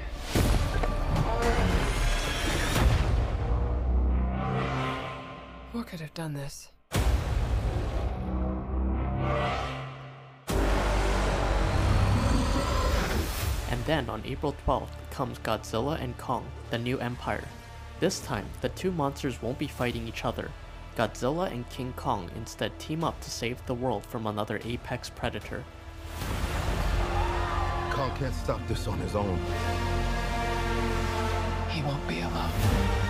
[5.70, 6.72] What could have done this?
[13.70, 17.44] And then on April 12th comes Godzilla and Kong, the new empire.
[18.00, 20.52] This time, the two monsters won't be fighting each other.
[20.96, 25.64] Godzilla and King Kong instead team up to save the world from another apex predator.
[27.90, 29.38] Kong can't stop this on his own.
[31.70, 33.07] He won't be alone.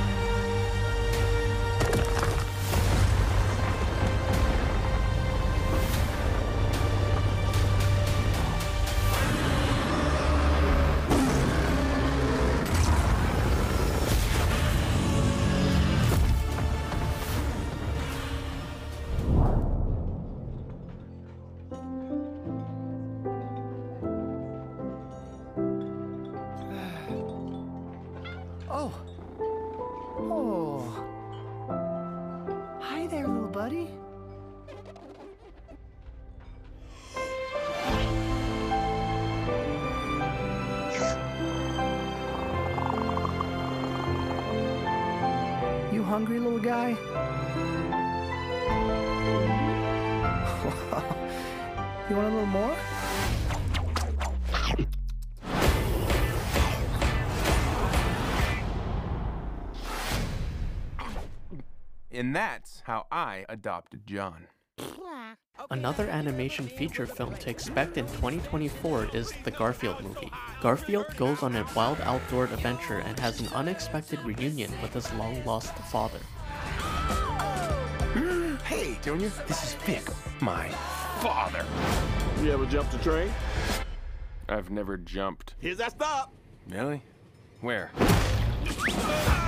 [62.29, 64.49] And that's how I adopted John.
[65.70, 70.31] Another animation feature film to expect in 2024 is the Garfield movie.
[70.61, 75.43] Garfield goes on a wild outdoor adventure and has an unexpected reunion with his long
[75.47, 76.20] lost father.
[78.66, 80.07] Hey, Junior, this is Vic,
[80.43, 80.68] my
[81.20, 81.64] father.
[82.43, 83.33] You ever jumped a train?
[84.51, 85.55] I've never jumped.
[85.61, 86.35] Here's that stop.
[86.68, 87.03] Really?
[87.62, 87.91] Where?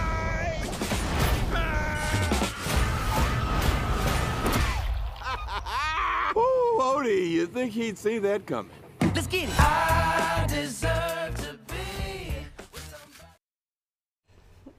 [6.80, 8.72] Ooh, Odie, you think he'd see that coming?
[9.02, 9.60] Let's get it.
[9.60, 12.32] I deserve to be.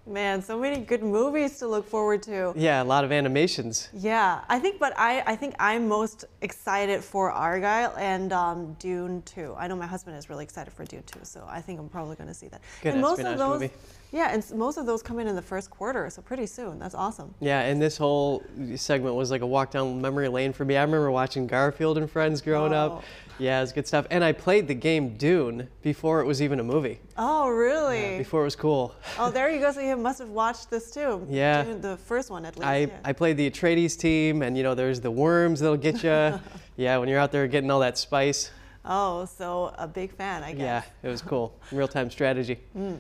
[0.07, 2.53] Man, so many good movies to look forward to.
[2.55, 3.89] Yeah, a lot of animations.
[3.93, 9.21] Yeah, I think, but I, I think I'm most excited for Argylle and um, Dune
[9.21, 9.53] 2.
[9.55, 12.15] I know my husband is really excited for Dune 2, so I think I'm probably
[12.15, 12.61] going to see that.
[12.81, 13.73] Good and most of those, movie.
[14.11, 16.79] Yeah, and most of those come in in the first quarter, so pretty soon.
[16.79, 17.33] That's awesome.
[17.39, 18.43] Yeah, and this whole
[18.75, 20.77] segment was like a walk down memory lane for me.
[20.77, 22.77] I remember watching Garfield and Friends growing Oh.
[22.97, 23.03] up.
[23.39, 24.05] Yeah, it was good stuff.
[24.11, 26.99] And I played the game Dune before it was even a movie.
[27.17, 28.19] Oh, really?
[28.19, 28.93] Before it was cool.
[29.17, 29.71] oh, there you go.
[29.71, 31.25] So you must have watched this too.
[31.27, 31.63] Yeah.
[31.63, 32.67] Dune, the first one at least.
[32.67, 32.99] I, yeah.
[33.03, 36.39] I played the Atreides team, and you know, there's the worms that'll get you.
[36.75, 38.51] yeah, when you're out there getting all that spice.
[38.83, 40.61] Oh, so a big fan, I guess.
[40.61, 41.53] Yeah, it was cool.
[41.71, 42.59] Real time strategy.
[42.75, 42.97] Mm.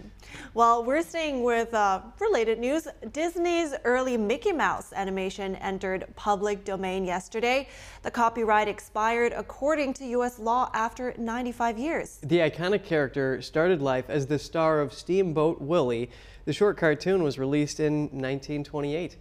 [0.53, 2.87] Well, we're staying with uh, related news.
[3.13, 7.67] Disney's early Mickey Mouse animation entered public domain yesterday.
[8.03, 10.39] The copyright expired according to U.S.
[10.39, 12.19] law after 95 years.
[12.21, 16.11] The iconic character started life as the star of Steamboat Willie.
[16.45, 19.17] The short cartoon was released in 1928.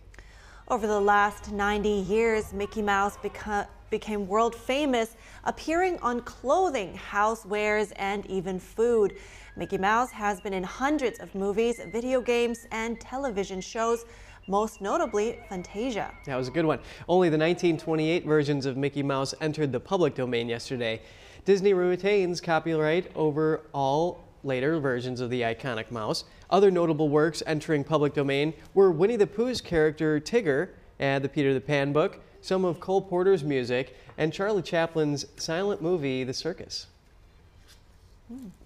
[0.69, 7.93] Over the last 90 years, Mickey Mouse beca- became world famous, appearing on clothing, housewares,
[7.97, 9.17] and even food.
[9.57, 14.05] Mickey Mouse has been in hundreds of movies, video games, and television shows,
[14.47, 16.13] most notably Fantasia.
[16.27, 16.79] That was a good one.
[17.09, 21.03] Only the 1928 versions of Mickey Mouse entered the public domain yesterday.
[21.45, 26.25] Disney retains copyright over all later versions of the iconic mouse.
[26.51, 31.55] Other notable works entering public domain were Winnie the Pooh's character Tigger and the Peter
[31.55, 36.87] the Pan book, some of Cole Porter's music, and Charlie Chaplin's silent movie The Circus.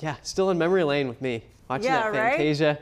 [0.01, 1.43] Yeah, still in memory lane with me.
[1.69, 2.31] Watching Yeah, that right?
[2.33, 2.79] Fantasia.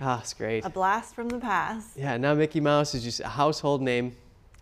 [0.00, 0.64] Ah, it's great.
[0.64, 1.96] A blast from the past.
[1.96, 4.14] Yeah, now Mickey Mouse is just a household name.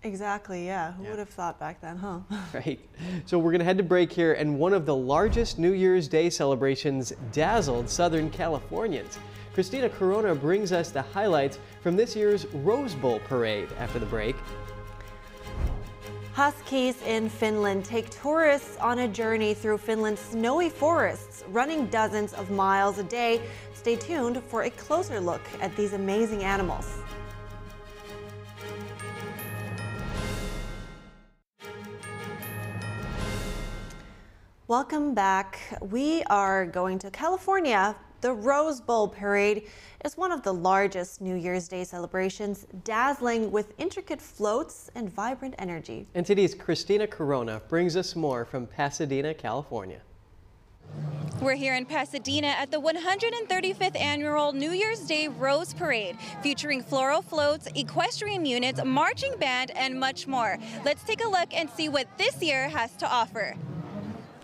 [0.05, 0.93] Exactly, yeah.
[0.93, 1.11] Who Yeah.
[1.11, 2.21] would have thought back then, huh?
[2.55, 2.81] Right.
[3.27, 6.09] So we're going to head to break here, and one of the largest New Year's
[6.09, 9.19] Day celebrations dazzled Southern Californians.
[9.55, 14.35] Christina Corona brings us the highlights from this year's Rose Bowl parade after the break.
[16.35, 22.51] Huskies in Finland take tourists on a journey through Finland's snowy forests, running dozens of
[22.51, 23.43] miles a day.
[23.75, 26.97] Stay tuned for a closer look at these amazing animals.
[34.69, 35.61] Welcome back.
[35.83, 37.95] We are going to California.
[38.23, 39.65] The Rose Bowl parade
[40.05, 45.57] is one of the largest New Year's Day celebrations, dazzling with intricate floats and vibrant
[45.59, 46.07] energy.
[46.15, 50.03] And today's Christina Corona brings us more from Pasadena, California.
[51.41, 57.23] We're here in Pasadena at the 135th annual New Year's Day Rose Parade, featuring floral
[57.23, 60.59] floats, equestrian units, marching band, and much more.
[60.85, 63.57] Let's take a look and see what this year has to offer.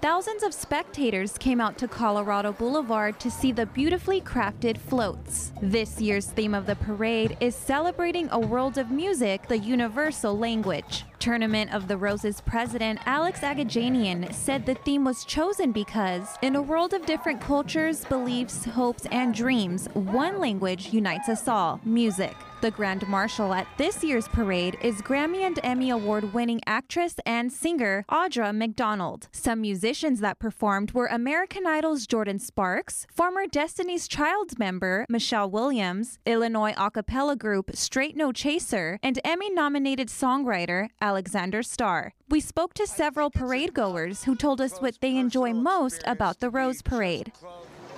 [0.00, 5.52] Thousands of spectators came out to Colorado Boulevard to see the beautifully crafted floats.
[5.60, 11.04] This year's theme of the parade is celebrating a world of music, the universal language.
[11.18, 16.62] Tournament of the Roses president Alex Aghajanian said the theme was chosen because, in a
[16.62, 22.36] world of different cultures, beliefs, hopes, and dreams, one language unites us all music.
[22.60, 27.52] The Grand Marshal at this year's parade is Grammy and Emmy Award winning actress and
[27.52, 29.28] singer Audra McDonald.
[29.30, 36.18] Some musicians that performed were American Idol's Jordin Sparks, former Destiny's Child member Michelle Williams,
[36.26, 42.12] Illinois a cappella group Straight No Chaser, and Emmy nominated songwriter Alexander Starr.
[42.28, 46.50] We spoke to several parade goers who told us what they enjoy most about the
[46.50, 47.32] Rose Parade.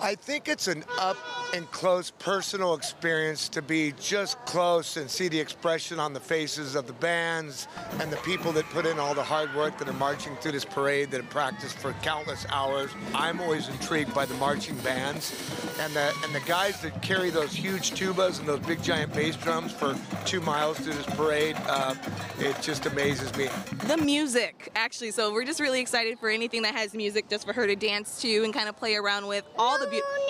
[0.03, 1.19] I think it's an up
[1.55, 6.75] and close personal experience to be just close and see the expression on the faces
[6.75, 9.95] of the bands and the people that put in all the hard work that are
[9.95, 12.91] marching through this parade that have practiced for countless hours.
[13.15, 15.35] I'm always intrigued by the marching bands
[15.81, 19.37] and the and the guys that carry those huge tubas and those big giant bass
[19.37, 21.57] drums for two miles through this parade.
[21.67, 21.95] Uh,
[22.39, 23.49] it just amazes me.
[23.87, 25.11] The music, actually.
[25.11, 28.21] So we're just really excited for anything that has music just for her to dance
[28.23, 29.45] to and kind of play around with.
[29.59, 30.21] All the beautiful.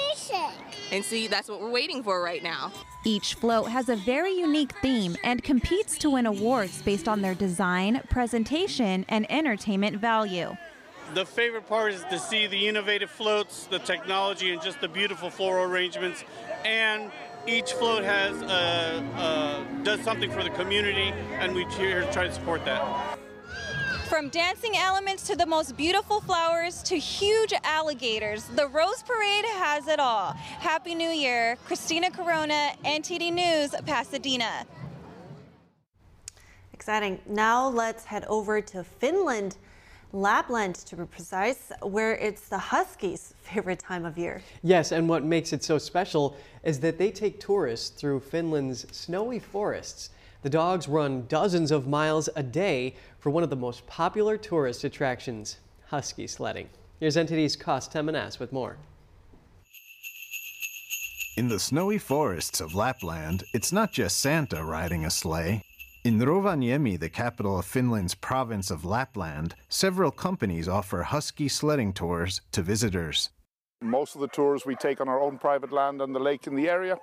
[0.93, 2.73] And see, that's what we're waiting for right now.
[3.05, 7.35] Each float has a very unique theme and competes to win awards based on their
[7.35, 10.57] design, presentation, and entertainment value.
[11.15, 15.31] The favorite part is to see the innovative floats, the technology, and just the beautiful
[15.31, 16.25] floral arrangements.
[16.65, 17.11] And
[17.47, 22.27] each float has uh, uh, does something for the community, and we here to try
[22.27, 23.19] to support that.
[24.11, 29.87] From dancing elements to the most beautiful flowers to huge alligators, the Rose Parade has
[29.87, 30.33] it all.
[30.33, 31.57] Happy New Year.
[31.65, 34.67] Christina Corona, NTD News, Pasadena.
[36.73, 37.21] Exciting.
[37.29, 39.59] Now let's head over to Finland,
[40.13, 44.43] Lapland to be precise, where it's the Huskies' favorite time of year.
[44.65, 49.39] Yes, and what makes it so special is that they take tourists through Finland's snowy
[49.39, 50.11] forests.
[50.43, 54.85] The dogs run dozens of miles a day for one of the most popular tourist
[54.85, 56.71] attractions, husky sledding.
[56.99, 58.79] Here's NTD's Kost Temenas with more.
[61.37, 65.63] In the snowy forests of Lapland, it's not just Santa riding a sleigh.
[66.05, 72.41] In Rovaniemi, the capital of Finland's province of Lapland, several companies offer husky sledding tours
[72.53, 73.29] to visitors.
[73.83, 76.55] Most of the tours we take on our own private land and the lake in
[76.55, 76.99] the area.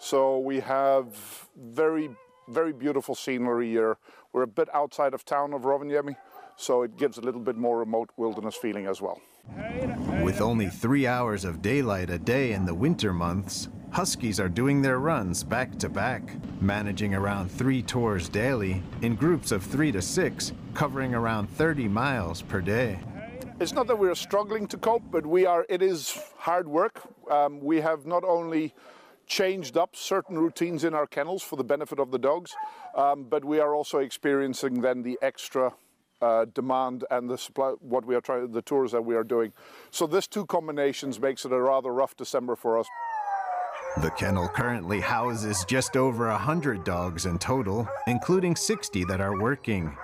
[0.00, 1.16] So we have
[1.56, 2.10] very
[2.50, 3.96] very beautiful scenery here.
[4.32, 6.16] We're a bit outside of town of Rovaniemi,
[6.56, 9.20] so it gives a little bit more remote wilderness feeling as well.
[10.22, 14.82] With only three hours of daylight a day in the winter months, Huskies are doing
[14.82, 16.22] their runs back to back,
[16.62, 22.40] managing around three tours daily in groups of three to six, covering around 30 miles
[22.40, 23.00] per day.
[23.58, 25.66] It's not that we're struggling to cope, but we are.
[25.68, 27.02] It is hard work.
[27.28, 28.72] Um, we have not only
[29.30, 32.50] changed up certain routines in our kennels for the benefit of the dogs,
[32.96, 35.72] um, but we are also experiencing then the extra
[36.20, 39.52] uh, demand and the supply, what we are trying, the tours that we are doing.
[39.92, 42.86] So this two combinations makes it a rather rough December for us.
[44.02, 49.40] The kennel currently houses just over a hundred dogs in total, including 60 that are
[49.40, 49.96] working.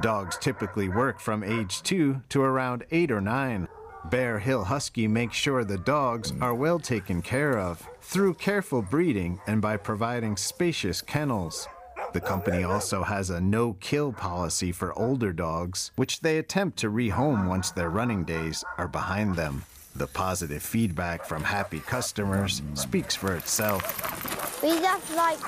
[0.00, 3.68] Dogs typically work from age two to around eight or nine.
[4.10, 9.40] Bear Hill Husky makes sure the dogs are well taken care of through careful breeding
[9.46, 11.68] and by providing spacious kennels.
[12.12, 16.90] The company also has a no kill policy for older dogs, which they attempt to
[16.90, 19.64] rehome once their running days are behind them.
[19.94, 24.62] The positive feedback from happy customers speaks for itself.
[24.62, 25.38] We just like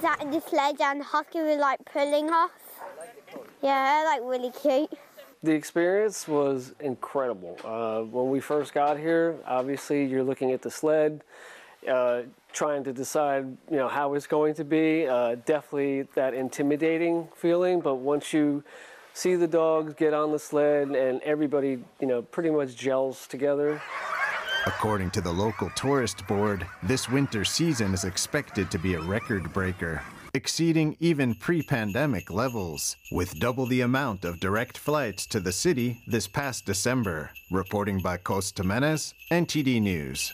[0.00, 2.50] sat in the sledge and husky was like pulling us.
[3.62, 4.90] Yeah, like really cute.
[5.42, 7.56] The experience was incredible.
[7.64, 11.24] Uh, when we first got here, obviously you're looking at the sled,
[11.90, 12.22] uh,
[12.52, 15.06] trying to decide, you know, how it's going to be.
[15.06, 18.62] Uh, definitely that intimidating feeling, but once you
[19.14, 23.80] see the dogs get on the sled and everybody, you know, pretty much gels together.
[24.66, 29.50] According to the local tourist board, this winter season is expected to be a record
[29.54, 30.02] breaker,
[30.34, 36.28] exceeding even pre-pandemic levels, with double the amount of direct flights to the city this
[36.28, 37.30] past December.
[37.50, 40.32] Reporting by Cos Jimenez, NTD News.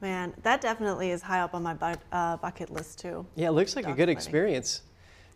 [0.00, 3.26] Man, that definitely is high up on my bu- uh, bucket list too.
[3.34, 4.16] Yeah, it looks like a good sledding.
[4.16, 4.82] experience.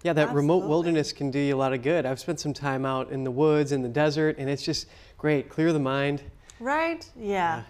[0.05, 2.07] Yeah, that remote wilderness can do you a lot of good.
[2.07, 5.49] I've spent some time out in the woods, in the desert, and it's just great.
[5.49, 6.23] Clear the mind.
[6.59, 7.09] Right?
[7.17, 7.63] Yeah.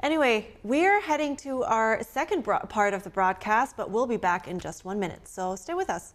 [0.00, 4.58] Anyway, we're heading to our second part of the broadcast, but we'll be back in
[4.58, 5.26] just one minute.
[5.26, 6.12] So stay with us.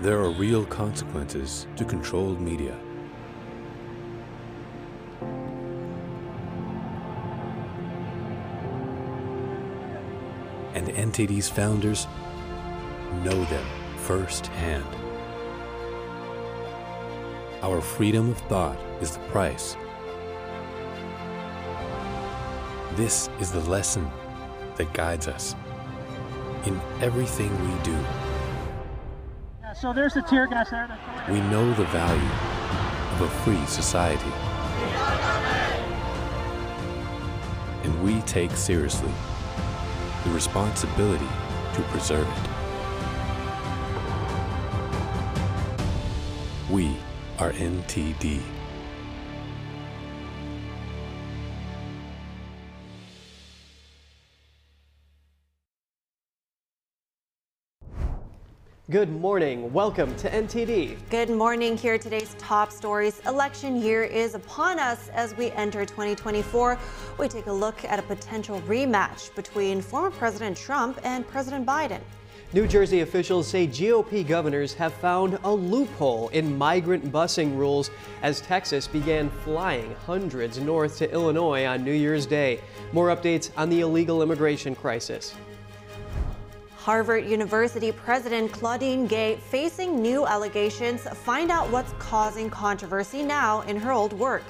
[0.00, 2.78] There are real consequences to controlled media.
[10.74, 12.06] And NTD's founders
[13.24, 13.66] know them
[13.96, 15.07] firsthand.
[17.60, 19.76] Our freedom of thought is the price.
[22.94, 24.08] This is the lesson
[24.76, 25.56] that guides us
[26.66, 27.98] in everything we do.
[29.60, 30.88] Yeah, so there's the tear gas there.
[31.28, 32.30] We know the value
[33.14, 34.30] of a free society.
[37.82, 39.10] And we take seriously
[40.22, 41.28] the responsibility
[41.74, 42.50] to preserve it.
[46.70, 46.96] We
[47.38, 48.40] are NTD.
[58.90, 59.70] Good morning.
[59.72, 60.96] Welcome to NTD.
[61.10, 61.76] Good morning.
[61.76, 63.20] Here are today's top stories.
[63.26, 66.78] Election year is upon us as we enter 2024.
[67.18, 72.00] We take a look at a potential rematch between former President Trump and President Biden.
[72.54, 77.90] New Jersey officials say GOP governors have found a loophole in migrant busing rules
[78.22, 82.58] as Texas began flying hundreds north to Illinois on New Year's Day.
[82.92, 85.34] More updates on the illegal immigration crisis.
[86.74, 91.02] Harvard University President Claudine Gay facing new allegations.
[91.02, 94.44] Find out what's causing controversy now in her old work.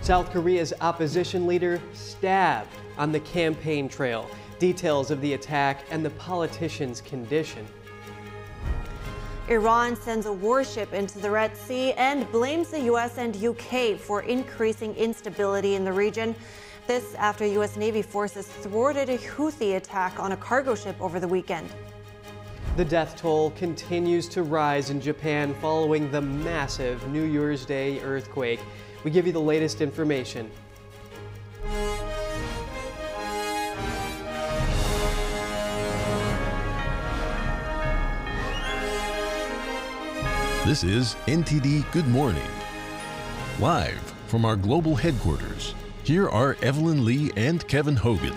[0.00, 4.30] South Korea's opposition leader stabbed on the campaign trail.
[4.58, 7.66] Details of the attack and the politician's condition.
[9.48, 13.18] Iran sends a warship into the Red Sea and blames the U.S.
[13.18, 13.96] and U.K.
[13.96, 16.34] for increasing instability in the region.
[16.86, 17.76] This after U.S.
[17.76, 21.68] Navy forces thwarted a Houthi attack on a cargo ship over the weekend.
[22.76, 28.60] The death toll continues to rise in Japan following the massive New Year's Day earthquake.
[29.04, 30.50] We give you the latest information.
[40.66, 42.50] This is NTD Good Morning.
[43.60, 48.34] Live from our global headquarters, here are Evelyn Lee and Kevin Hogan.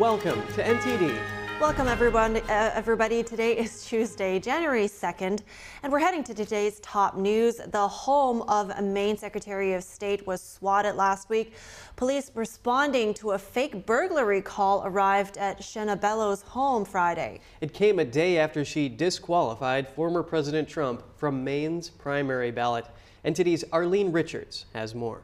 [0.00, 1.16] Welcome to NTD.
[1.62, 2.38] Welcome, everyone.
[2.38, 3.22] Uh, everybody.
[3.22, 5.42] Today is Tuesday, January 2nd,
[5.84, 7.60] and we're heading to today's top news.
[7.68, 11.54] The home of Maine Secretary of State was swatted last week.
[11.94, 17.38] Police responding to a fake burglary call arrived at Shenna Bellows' home Friday.
[17.60, 22.86] It came a day after she disqualified former President Trump from Maine's primary ballot.
[23.24, 25.22] NTD's Arlene Richards has more.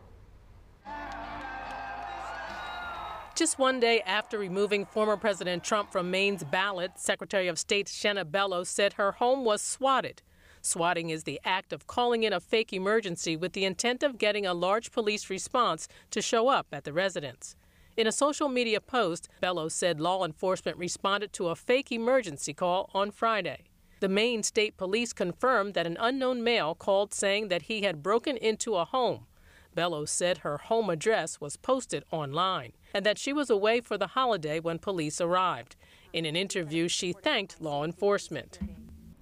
[3.39, 8.29] Just one day after removing former President Trump from Maine's ballot, Secretary of State Shenna
[8.29, 10.23] Bellows said her home was swatted.
[10.61, 14.45] Swatting is the act of calling in a fake emergency with the intent of getting
[14.45, 17.55] a large police response to show up at the residence.
[17.97, 22.91] In a social media post, Bellows said law enforcement responded to a fake emergency call
[22.93, 23.67] on Friday.
[24.01, 28.37] The Maine State Police confirmed that an unknown male called saying that he had broken
[28.37, 29.28] into a home.
[29.79, 34.09] Bellows said her home address was posted online and that she was away for the
[34.09, 35.77] holiday when police arrived.
[36.13, 38.59] In an interview, she thanked law enforcement.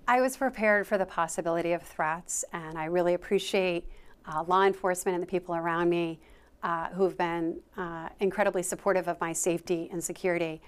[0.09, 3.86] I was prepared for the possibility of threats, and I really appreciate
[4.24, 6.20] uh, law enforcement and the people around me
[6.62, 10.62] uh, who've been uh, incredibly supportive of my safety and security.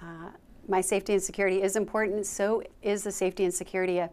[0.00, 0.30] Uh,
[0.66, 4.08] my safety and security is important, so is the safety and security of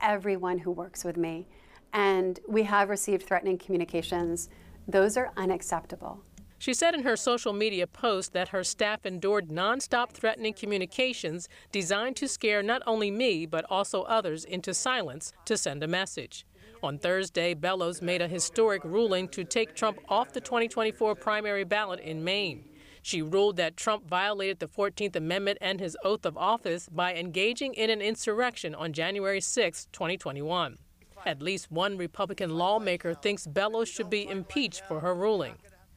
[0.00, 1.46] everyone who works with me.
[1.92, 4.48] And we have received threatening communications.
[4.88, 6.22] Those are unacceptable.
[6.58, 12.14] She said in her social media post that her staff endured nonstop threatening communications designed
[12.16, 16.46] to scare not only me, but also others into silence to send a message.
[16.80, 21.98] On Thursday, Bellows made a historic ruling to take Trump off the 2024 primary ballot
[21.98, 22.68] in Maine.
[23.02, 27.74] She ruled that Trump violated the 14th Amendment and his oath of office by engaging
[27.74, 30.78] in an insurrection on January 6, 2021.
[31.24, 35.54] At least one Republican lawmaker thinks Bellows should be impeached for her ruling.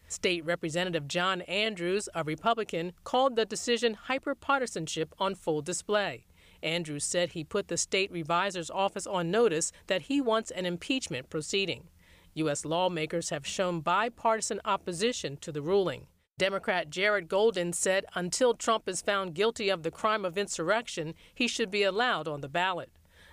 [0.07, 6.26] State Representative John Andrews, a Republican, called the decision hyperpartisanship on full display.
[6.61, 11.30] Andrews said he put the state revisor's office on notice that he wants an impeachment
[11.30, 11.88] proceeding.
[12.36, 12.63] U.S.
[12.63, 16.07] lawmakers have shown bipartisan opposition to the ruling.
[16.38, 21.47] Democrat Jared Golden said until Trump is found guilty of the crime of insurrection, he
[21.47, 22.91] should be allowed on the ballot.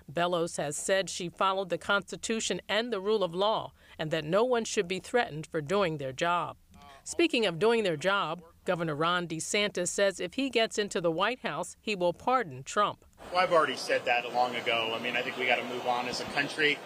[0.09, 4.45] Bellows has said she followed the Constitution and the rule of law and that no
[4.45, 6.57] one should be threatened for doing their job.
[7.05, 11.41] Speaking of doing their job, Governor Ron DeSantis says if he gets into the White
[11.41, 13.05] House, he will pardon Trump.
[13.33, 14.97] Well, I've already said that long ago.
[14.97, 16.79] I mean, I think we got to move on as a country.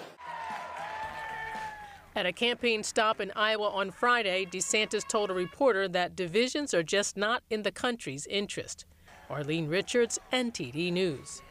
[2.14, 6.82] At a campaign stop in Iowa on Friday, DeSantis told a reporter that divisions are
[6.82, 8.86] just not in the country's interest.
[9.28, 11.42] Arlene Richards, NTD News.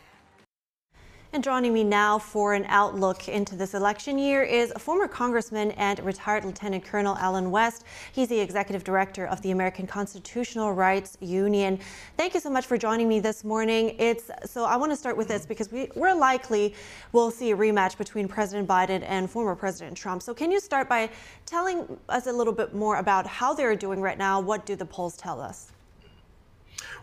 [1.36, 5.72] And joining me now for an outlook into this election year is a former Congressman
[5.72, 7.84] and retired Lieutenant Colonel Allen West.
[8.14, 11.78] He's the Executive Director of the American Constitutional Rights Union.
[12.16, 13.98] Thank you so much for joining me this morning.
[14.00, 16.74] It's so I want to start with this because we, we're likely
[17.12, 20.22] we'll see a rematch between President Biden and former President Trump.
[20.22, 21.10] So can you start by
[21.46, 24.40] telling us a little bit more about how they're doing right now?
[24.40, 25.74] What do the polls tell us?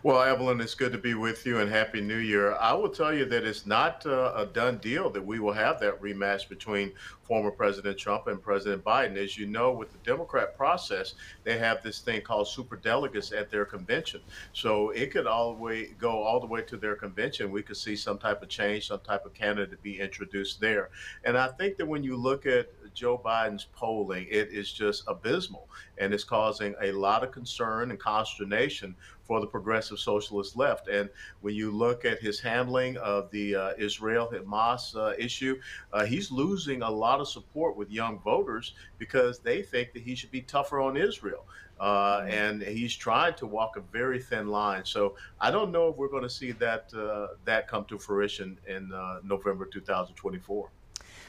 [0.03, 2.55] Well, Evelyn, it's good to be with you and Happy New Year.
[2.55, 5.79] I will tell you that it's not uh, a done deal that we will have
[5.79, 6.91] that rematch between
[7.21, 9.15] former President Trump and President Biden.
[9.15, 11.13] As you know, with the Democrat process,
[11.45, 14.19] they have this thing called super delegates at their convention.
[14.51, 17.49] So it could all the way go all the way to their convention.
[17.49, 20.89] We could see some type of change, some type of candidate be introduced there.
[21.23, 25.69] And I think that when you look at Joe Biden's polling, it is just abysmal
[25.97, 30.87] and it's causing a lot of concern and consternation for the progressive socialist left.
[30.87, 31.09] And
[31.41, 35.59] when you look at his handling of the uh, Israel Hamas uh, issue,
[35.91, 40.15] uh, he's losing a lot of support with young voters because they think that he
[40.15, 41.45] should be tougher on Israel.
[41.79, 42.29] Uh, mm-hmm.
[42.29, 44.85] and he's trying to walk a very thin line.
[44.85, 48.59] So I don't know if we're going to see that uh, that come to fruition
[48.67, 50.69] in uh, November 2024.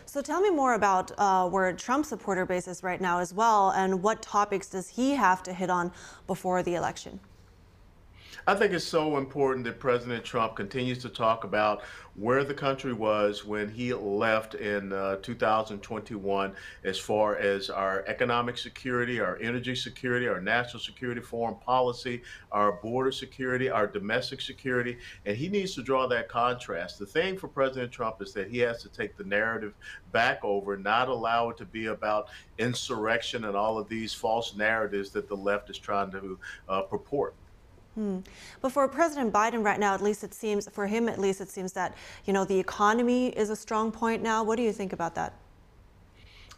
[0.07, 3.71] So tell me more about uh, where Trump supporter base is right now as well,
[3.71, 5.91] and what topics does he have to hit on
[6.27, 7.19] before the election?
[8.47, 11.83] I think it's so important that President Trump continues to talk about
[12.15, 16.53] where the country was when he left in uh, 2021
[16.85, 22.21] as far as our economic security, our energy security, our national security, foreign policy,
[22.53, 24.99] our border security, our domestic security.
[25.25, 26.99] And he needs to draw that contrast.
[26.99, 29.73] The thing for President Trump is that he has to take the narrative
[30.13, 32.29] back over, not allow it to be about
[32.59, 36.39] insurrection and all of these false narratives that the left is trying to
[36.69, 37.35] uh, purport.
[37.95, 38.19] Hmm.
[38.61, 41.51] But for President Biden right now, at least it seems, for him at least, it
[41.51, 44.43] seems that, you know, the economy is a strong point now.
[44.43, 45.35] What do you think about that?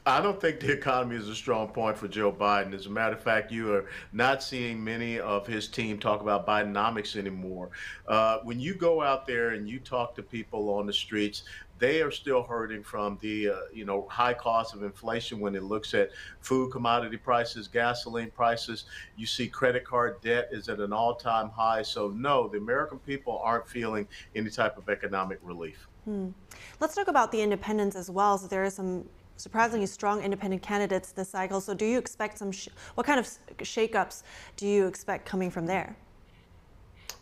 [0.09, 2.73] I don't think the economy is a strong point for Joe Biden.
[2.73, 6.47] As a matter of fact, you are not seeing many of his team talk about
[6.47, 7.71] Bidenomics anymore.
[8.07, 11.43] Uh, when you go out there and you talk to people on the streets,
[11.79, 15.63] they are still hurting from the uh, you know high cost of inflation when it
[15.63, 16.11] looks at
[16.41, 18.85] food commodity prices gasoline prices.
[19.17, 21.83] You see credit card debt is at an all-time high.
[21.83, 25.89] So no the american people aren't feeling any type of economic relief.
[26.05, 26.29] Hmm.
[26.81, 29.05] let's talk about the independents as well so there are some
[29.37, 31.61] surprisingly strong independent candidates this cycle.
[31.61, 32.53] So do you expect some
[32.95, 33.27] what kind of
[33.59, 34.23] shakeups
[34.57, 35.97] do you expect coming from there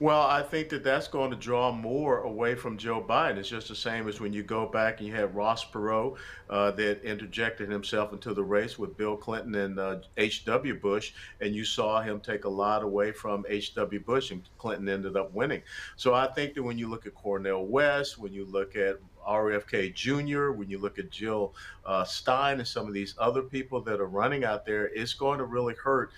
[0.01, 3.37] well, I think that that's going to draw more away from Joe Biden.
[3.37, 6.17] It's just the same as when you go back and you had Ross Perot
[6.51, 10.75] uh, that interjected himself into the race with Bill Clinton and H.W.
[10.75, 14.01] Uh, Bush, and you saw him take a lot away from H.W.
[14.01, 15.63] Bush, and Clinton ended up winning.
[15.97, 19.95] So I think that when you look at Cornel West, when you look at RFK
[19.95, 21.55] Jr., when you look at Jill
[21.87, 25.39] uh, Stein and some of these other people that are running out there, it's going
[25.39, 26.11] to really hurt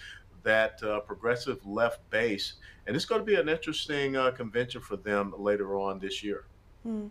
[0.43, 2.55] that uh, progressive left base.
[2.87, 6.45] And it's going to be an interesting uh, convention for them later on this year.
[6.85, 7.07] Hmm.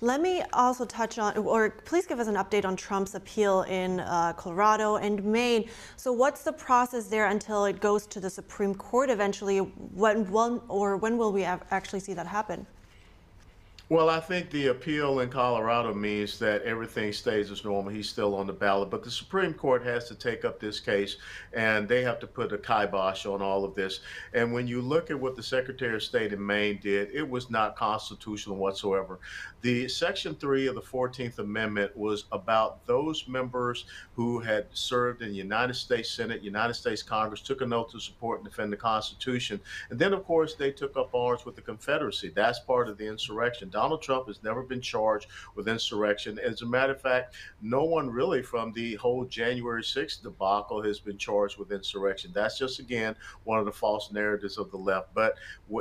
[0.00, 3.98] Let me also touch on, or please give us an update on Trump's appeal in
[3.98, 5.68] uh, Colorado and Maine.
[5.96, 9.58] So, what's the process there until it goes to the Supreme Court eventually?
[9.58, 12.66] When, when or when will we actually see that happen?
[13.88, 17.92] Well, I think the appeal in Colorado means that everything stays as normal.
[17.92, 21.18] He's still on the ballot, but the Supreme Court has to take up this case
[21.52, 24.00] and they have to put a kibosh on all of this.
[24.34, 27.48] And when you look at what the Secretary of State in Maine did, it was
[27.48, 29.20] not constitutional whatsoever.
[29.66, 35.30] The Section 3 of the 14th Amendment was about those members who had served in
[35.30, 38.76] the United States Senate, United States Congress, took an oath to support and defend the
[38.76, 39.58] Constitution.
[39.90, 42.28] And then, of course, they took up arms with the Confederacy.
[42.28, 43.68] That's part of the insurrection.
[43.68, 46.38] Donald Trump has never been charged with insurrection.
[46.38, 51.00] As a matter of fact, no one really from the whole January 6th debacle has
[51.00, 52.30] been charged with insurrection.
[52.32, 55.12] That's just, again, one of the false narratives of the left.
[55.12, 55.34] But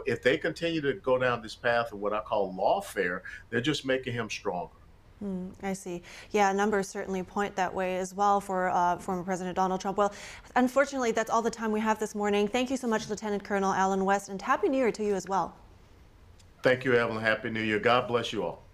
[0.07, 3.21] if they continue to go down this path of what I call lawfare,
[3.51, 4.75] they're just making him stronger.
[5.23, 6.03] Mm, I see.
[6.31, 9.97] Yeah, numbers certainly point that way as well for uh, former President Donald Trump.
[9.97, 10.13] Well,
[10.55, 12.47] unfortunately, that's all the time we have this morning.
[12.47, 15.27] Thank you so much, Lieutenant Colonel Allen West, and Happy New Year to you as
[15.27, 15.55] well.
[16.63, 17.23] Thank you, Evelyn.
[17.23, 17.79] Happy New Year.
[17.79, 18.64] God bless you all.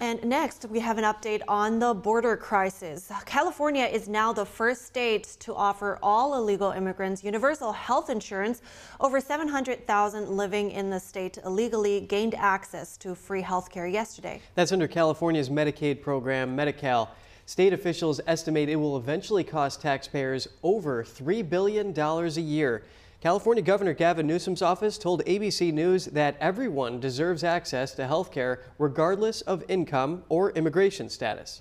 [0.00, 3.10] And next, we have an update on the border crisis.
[3.26, 8.62] California is now the first state to offer all illegal immigrants universal health insurance.
[9.00, 14.40] Over 700,000 living in the state illegally gained access to free health care yesterday.
[14.54, 17.10] That's under California's Medicaid program, Medi-Cal.
[17.46, 22.84] State officials estimate it will eventually cost taxpayers over $3 billion a year.
[23.20, 28.62] California Governor Gavin Newsom's office told ABC News that everyone deserves access to health care
[28.78, 31.58] regardless of income or immigration status.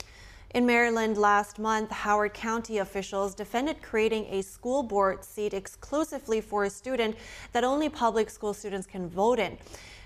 [0.54, 6.66] In Maryland last month, Howard County officials defended creating a school board seat exclusively for
[6.66, 7.16] a student
[7.54, 9.58] that only public school students can vote in.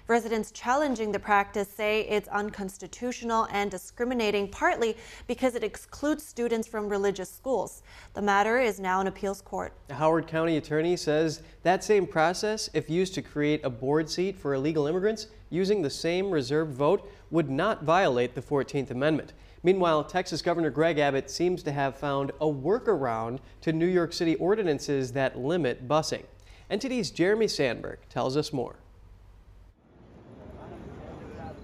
[0.07, 4.97] Residents challenging the practice say it's unconstitutional and discriminating partly
[5.27, 7.83] because it excludes students from religious schools.
[8.13, 9.73] The matter is now in appeals court.
[9.87, 14.37] The Howard County attorney says that same process, if used to create a board seat
[14.37, 19.33] for illegal immigrants using the same reserved vote, would not violate the 14th Amendment.
[19.63, 24.35] Meanwhile, Texas Governor Greg Abbott seems to have found a workaround to New York City
[24.35, 26.23] ordinances that limit busing.
[26.71, 28.77] NTD's Jeremy Sandberg tells us more.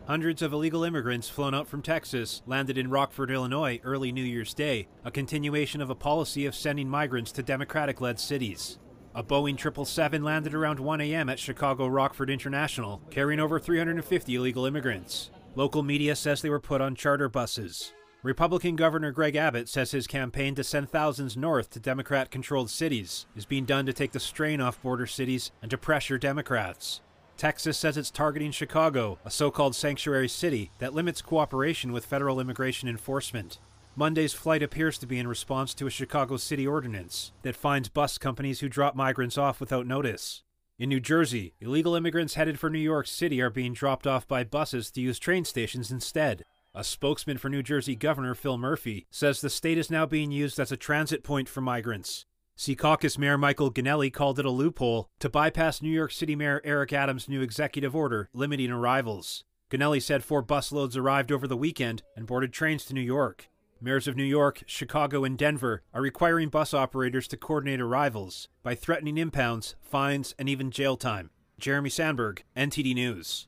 [0.08, 4.54] Hundreds of illegal immigrants flown out from Texas landed in Rockford, Illinois early New Year's
[4.54, 8.80] Day, a continuation of a policy of sending migrants to Democratic led cities.
[9.14, 11.28] A Boeing 777 landed around 1 a.m.
[11.28, 15.30] at Chicago Rockford International, carrying over 350 illegal immigrants.
[15.56, 17.92] Local media says they were put on charter buses.
[18.24, 23.26] Republican Governor Greg Abbott says his campaign to send thousands north to Democrat controlled cities
[23.36, 27.02] is being done to take the strain off border cities and to pressure Democrats.
[27.38, 32.40] Texas says it's targeting Chicago, a so called sanctuary city that limits cooperation with federal
[32.40, 33.60] immigration enforcement.
[33.96, 38.18] Monday's flight appears to be in response to a Chicago city ordinance that fines bus
[38.18, 40.44] companies who drop migrants off without notice.
[40.80, 44.44] In New Jersey, illegal immigrants headed for New York City are being dropped off by
[44.44, 46.44] buses to use train stations instead.
[46.76, 50.60] A spokesman for New Jersey Governor Phil Murphy says the state is now being used
[50.60, 52.27] as a transit point for migrants.
[52.58, 56.92] Secaucus Mayor Michael Gonnelli called it a loophole to bypass New York City Mayor Eric
[56.92, 59.44] Adams' new executive order limiting arrivals.
[59.70, 63.48] Gonnelli said four busloads arrived over the weekend and boarded trains to New York.
[63.80, 68.74] Mayors of New York, Chicago, and Denver are requiring bus operators to coordinate arrivals by
[68.74, 71.30] threatening impounds, fines, and even jail time.
[71.60, 73.48] Jeremy Sandberg, NTD News.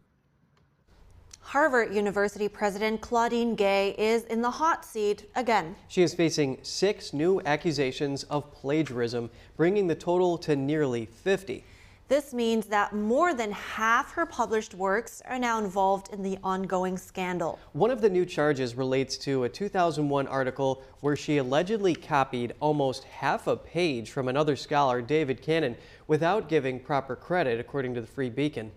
[1.50, 5.76] Harvard University President Claudine Gay is in the hot seat again.
[5.88, 11.64] She is facing six new accusations of plagiarism, bringing the total to nearly 50.
[12.08, 17.00] This means that more than half her published works are now involved in the ongoing
[17.00, 17.58] scandal.
[17.74, 23.06] One of the new charges relates to a 2001 article where she allegedly copied almost
[23.06, 28.08] half a page from another scholar, David Canon, without giving proper credit, according to the
[28.08, 28.72] Free Beacon.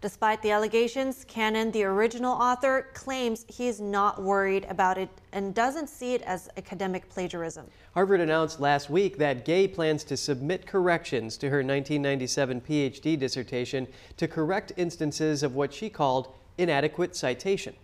[0.00, 5.54] Despite the allegations, Canon, the original author, claims he is not worried about it and
[5.54, 7.66] doesn't see it as academic plagiarism.
[7.92, 13.86] Harvard announced last week that Gay plans to submit corrections to her 1997 PhD dissertation
[14.16, 17.74] to correct instances of what she called inadequate citation.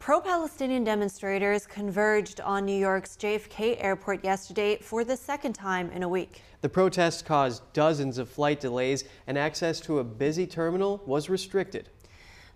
[0.00, 6.02] Pro Palestinian demonstrators converged on New York's JFK airport yesterday for the second time in
[6.02, 6.40] a week.
[6.62, 11.90] The protests caused dozens of flight delays, and access to a busy terminal was restricted.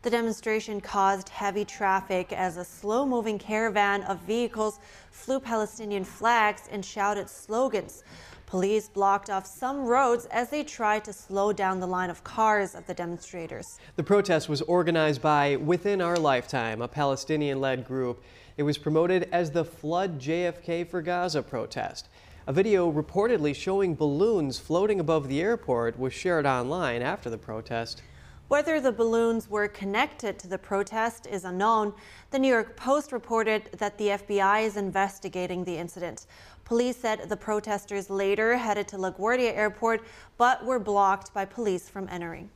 [0.01, 4.81] The demonstration caused heavy traffic as a slow moving caravan of vehicles
[5.11, 8.05] flew Palestinian flags and shouted slogans.
[8.47, 12.75] Police blocked off some roads as they tried to slow down the line of cars
[12.75, 13.79] of the demonstrators.
[13.97, 18.23] The protest was organized by Within Our Lifetime, a Palestinian led group.
[18.57, 22.09] It was promoted as the Flood JFK for Gaza protest.
[22.47, 28.03] A video reportedly showing balloons floating above the airport was shared online after the protest.
[28.49, 31.95] Whether the balloons were connected to the protest is unknown.
[32.31, 36.27] The New York Post reported that the FBI is investigating the incident.
[36.67, 40.05] Police said the protesters later headed to LaGuardia Airport
[40.37, 42.51] but were blocked by police from entering.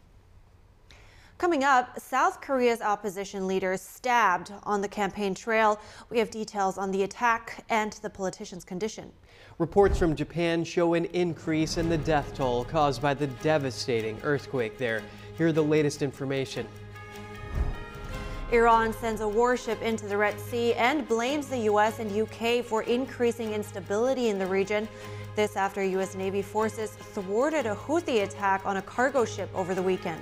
[1.38, 5.80] Coming up, South Korea's opposition leader stabbed on the campaign trail.
[6.10, 9.12] We have details on the attack and the politician's condition.
[9.58, 14.78] Reports from Japan show an increase in the death toll caused by the devastating earthquake
[14.78, 15.02] there.
[15.38, 16.66] Here are the latest information.
[18.50, 22.00] Iran sends a warship into the Red Sea and blames the U.S.
[22.00, 22.62] and U.K.
[22.62, 24.88] for increasing instability in the region.
[25.36, 26.16] This after U.S.
[26.16, 30.20] Navy forces thwarted a Houthi attack on a cargo ship over the weekend.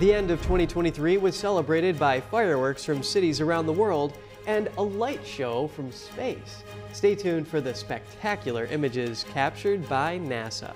[0.00, 4.18] The end of 2023 was celebrated by fireworks from cities around the world
[4.48, 6.64] and a light show from space.
[6.92, 10.74] Stay tuned for the spectacular images captured by NASA.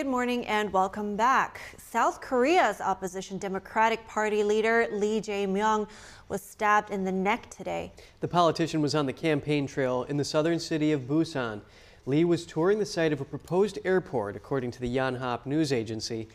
[0.00, 1.60] Good morning and welcome back.
[1.76, 5.86] South Korea's opposition Democratic Party leader Lee Jae-myung
[6.30, 7.92] was stabbed in the neck today.
[8.20, 11.60] The politician was on the campaign trail in the southern city of Busan.
[12.06, 16.28] Lee was touring the site of a proposed airport, according to the Yonhap news agency.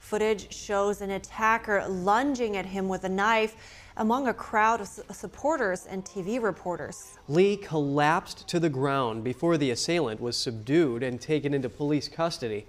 [0.00, 3.54] Footage shows an attacker lunging at him with a knife
[3.96, 7.16] among a crowd of supporters and TV reporters.
[7.28, 12.66] Lee collapsed to the ground before the assailant was subdued and taken into police custody.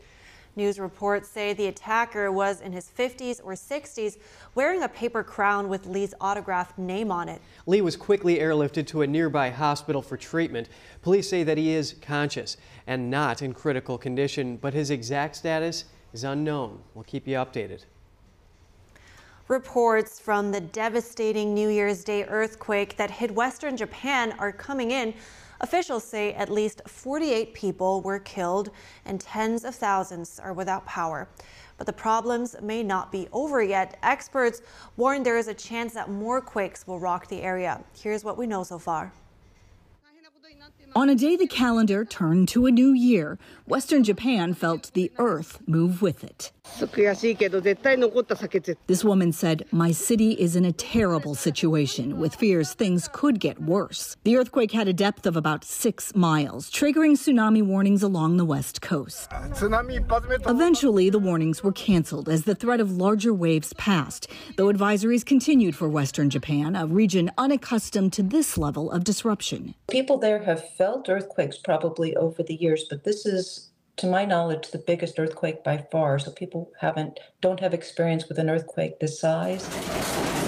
[0.58, 4.18] News reports say the attacker was in his 50s or 60s,
[4.56, 7.42] wearing a paper crown with Lee's autographed name on it.
[7.66, 10.70] Lee was quickly airlifted to a nearby hospital for treatment.
[11.02, 12.56] Police say that he is conscious
[12.88, 16.80] and not in critical condition, but his exact status is unknown.
[16.94, 17.84] We'll keep you updated.
[19.50, 25.14] Reports from the devastating New Year's Day earthquake that hit western Japan are coming in.
[25.62, 28.72] Officials say at least 48 people were killed
[29.06, 31.28] and tens of thousands are without power.
[31.78, 33.98] But the problems may not be over yet.
[34.04, 34.62] Experts
[34.98, 37.84] warn there is a chance that more quakes will rock the area.
[37.98, 39.12] Here's what we know so far.
[40.98, 43.38] On a day the calendar turned to a new year,
[43.68, 46.54] Western Japan felt the earth move with it.
[48.88, 53.62] This woman said, My city is in a terrible situation with fears things could get
[53.62, 54.16] worse.
[54.24, 58.82] The earthquake had a depth of about six miles, triggering tsunami warnings along the west
[58.82, 59.30] coast.
[60.48, 65.76] Eventually, the warnings were canceled as the threat of larger waves passed, though advisories continued
[65.76, 69.76] for Western Japan, a region unaccustomed to this level of disruption.
[69.88, 74.72] People there have felt earthquakes probably over the years, but this is to my knowledge,
[74.72, 76.20] the biggest earthquake by far.
[76.20, 79.68] So people haven't don't have experience with an earthquake this size.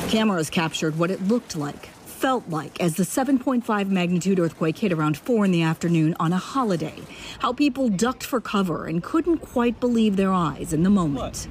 [0.10, 5.18] Cameras captured what it looked like, felt like as the 7.5 magnitude earthquake hit around
[5.18, 6.96] 4 in the afternoon on a holiday.
[7.40, 11.48] How people ducked for cover and couldn't quite believe their eyes in the moment.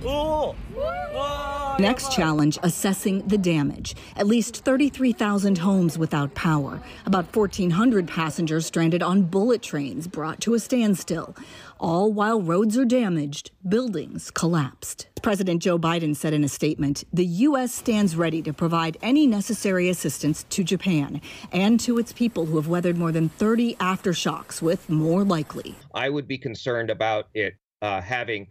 [1.78, 3.94] Next challenge assessing the damage.
[4.16, 6.80] At least 33,000 homes without power.
[7.04, 11.36] About 1,400 passengers stranded on bullet trains brought to a standstill.
[11.78, 15.08] All while roads are damaged, buildings collapsed.
[15.20, 17.74] President Joe Biden said in a statement the U.S.
[17.74, 21.20] stands ready to provide any necessary assistance to Japan
[21.52, 25.74] and to its people who have weathered more than 30 aftershocks, with more likely.
[25.94, 28.48] I would be concerned about it uh, having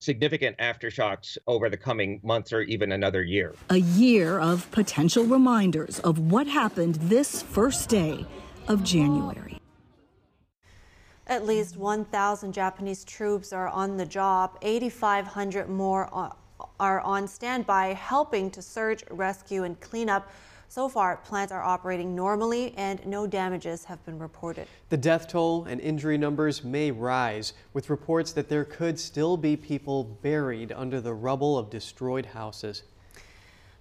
[0.00, 3.54] significant aftershocks over the coming months or even another year.
[3.70, 8.26] A year of potential reminders of what happened this first day
[8.66, 9.57] of January.
[11.28, 14.56] At least 1,000 Japanese troops are on the job.
[14.62, 16.08] 8,500 more
[16.80, 20.30] are on standby, helping to search, rescue, and clean up.
[20.70, 24.68] So far, plants are operating normally and no damages have been reported.
[24.88, 29.54] The death toll and injury numbers may rise, with reports that there could still be
[29.54, 32.84] people buried under the rubble of destroyed houses.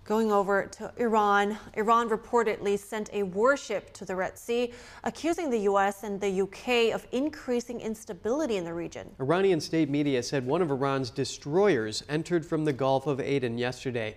[0.08, 4.72] Going over to Iran, Iran reportedly sent a warship to the Red Sea,
[5.04, 6.04] accusing the U.S.
[6.04, 6.94] and the U.K.
[6.94, 9.14] of increasing instability in the region.
[9.20, 14.16] Iranian state media said one of Iran's destroyers entered from the Gulf of Aden yesterday.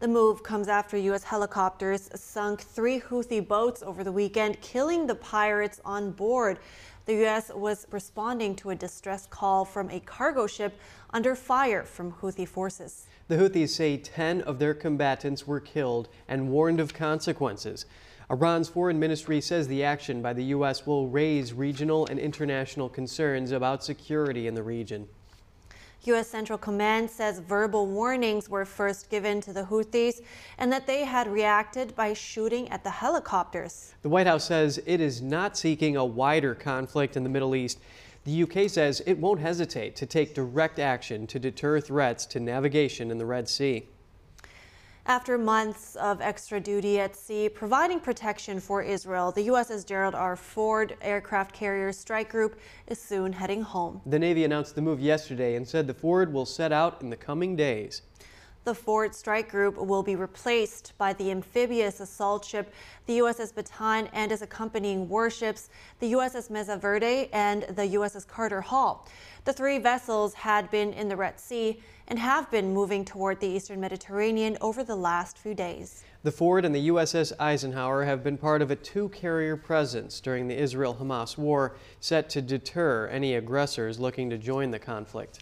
[0.00, 1.22] The move comes after U.S.
[1.22, 6.58] helicopters sunk three Houthi boats over the weekend, killing the pirates on board.
[7.06, 7.52] The U.S.
[7.54, 10.76] was responding to a distress call from a cargo ship
[11.10, 13.06] under fire from Houthi forces.
[13.30, 17.86] The Houthis say 10 of their combatants were killed and warned of consequences.
[18.28, 20.84] Iran's foreign ministry says the action by the U.S.
[20.84, 25.06] will raise regional and international concerns about security in the region.
[26.06, 26.26] U.S.
[26.26, 30.22] Central Command says verbal warnings were first given to the Houthis
[30.58, 33.94] and that they had reacted by shooting at the helicopters.
[34.02, 37.78] The White House says it is not seeking a wider conflict in the Middle East.
[38.24, 43.10] The UK says it won't hesitate to take direct action to deter threats to navigation
[43.10, 43.88] in the Red Sea.
[45.06, 50.36] After months of extra duty at sea providing protection for Israel, the USS Gerald R.
[50.36, 54.02] Ford aircraft carrier strike group is soon heading home.
[54.04, 57.16] The Navy announced the move yesterday and said the Ford will set out in the
[57.16, 58.02] coming days.
[58.64, 62.74] The Ford strike group will be replaced by the amphibious assault ship,
[63.06, 68.60] the USS Bataan, and its accompanying warships, the USS Mesa Verde and the USS Carter
[68.60, 69.08] Hall.
[69.46, 73.46] The three vessels had been in the Red Sea and have been moving toward the
[73.46, 76.04] eastern Mediterranean over the last few days.
[76.22, 80.58] The Ford and the USS Eisenhower have been part of a two-carrier presence during the
[80.60, 85.38] Israel-Hamas war, set to deter any aggressors looking to join the conflict.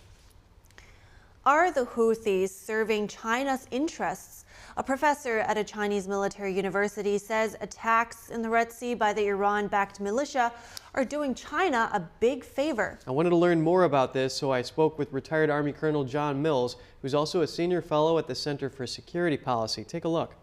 [1.48, 4.44] Are the Houthis serving China's interests?
[4.76, 9.28] A professor at a Chinese military university says attacks in the Red Sea by the
[9.28, 10.52] Iran backed militia
[10.92, 12.98] are doing China a big favor.
[13.06, 16.42] I wanted to learn more about this, so I spoke with retired Army Colonel John
[16.42, 19.84] Mills, who's also a senior fellow at the Center for Security Policy.
[19.84, 20.34] Take a look.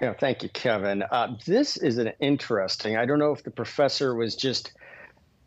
[0.00, 1.02] Yeah, thank you, Kevin.
[1.02, 2.96] Uh, this is an interesting.
[2.96, 4.72] I don't know if the professor was just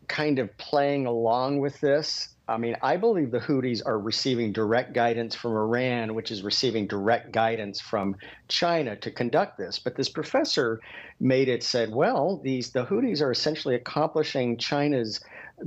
[0.06, 4.92] kind of playing along with this I mean, I believe the Houthis are receiving direct
[4.92, 8.16] guidance from Iran, which is receiving direct guidance from
[8.48, 9.78] China to conduct this.
[9.78, 10.80] But this professor
[11.18, 15.20] made it said, well, these the Houthis are essentially accomplishing China's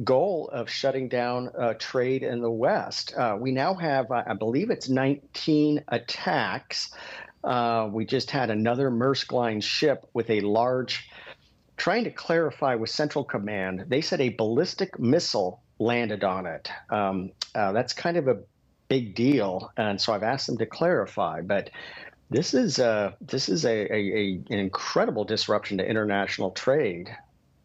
[0.03, 3.13] goal of shutting down uh, trade in the West.
[3.17, 6.91] Uh, we now have, I believe, it's 19 attacks.
[7.43, 11.09] Uh, we just had another Maersk Line ship with a large.
[11.75, 16.69] Trying to clarify with Central Command, they said a ballistic missile landed on it.
[16.89, 18.39] Um, uh, that's kind of a
[18.87, 21.41] big deal, and so I've asked them to clarify.
[21.41, 21.69] But
[22.29, 27.15] this is uh, this is a, a, a, an incredible disruption to international trade.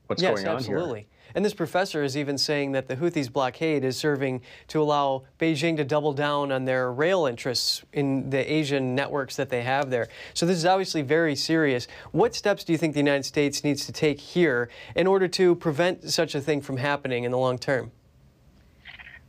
[0.06, 1.00] What's yes, going on absolutely.
[1.00, 1.08] here?
[1.34, 5.76] And this professor is even saying that the Houthis' blockade is serving to allow Beijing
[5.78, 10.08] to double down on their rail interests in the Asian networks that they have there.
[10.34, 11.88] So this is obviously very serious.
[12.10, 15.54] What steps do you think the United States needs to take here in order to
[15.54, 17.92] prevent such a thing from happening in the long term?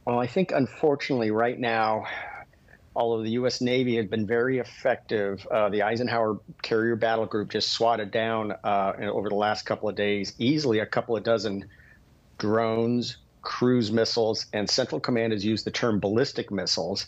[0.06, 2.06] Well, I think unfortunately right now,
[2.96, 3.62] although the U.S.
[3.62, 8.94] Navy had been very effective, uh, the Eisenhower Carrier Battle Group just swatted down uh,
[9.00, 11.70] over the last couple of days easily a couple of dozen
[12.38, 17.08] drones, cruise missiles, and Central Command has used the term ballistic missiles.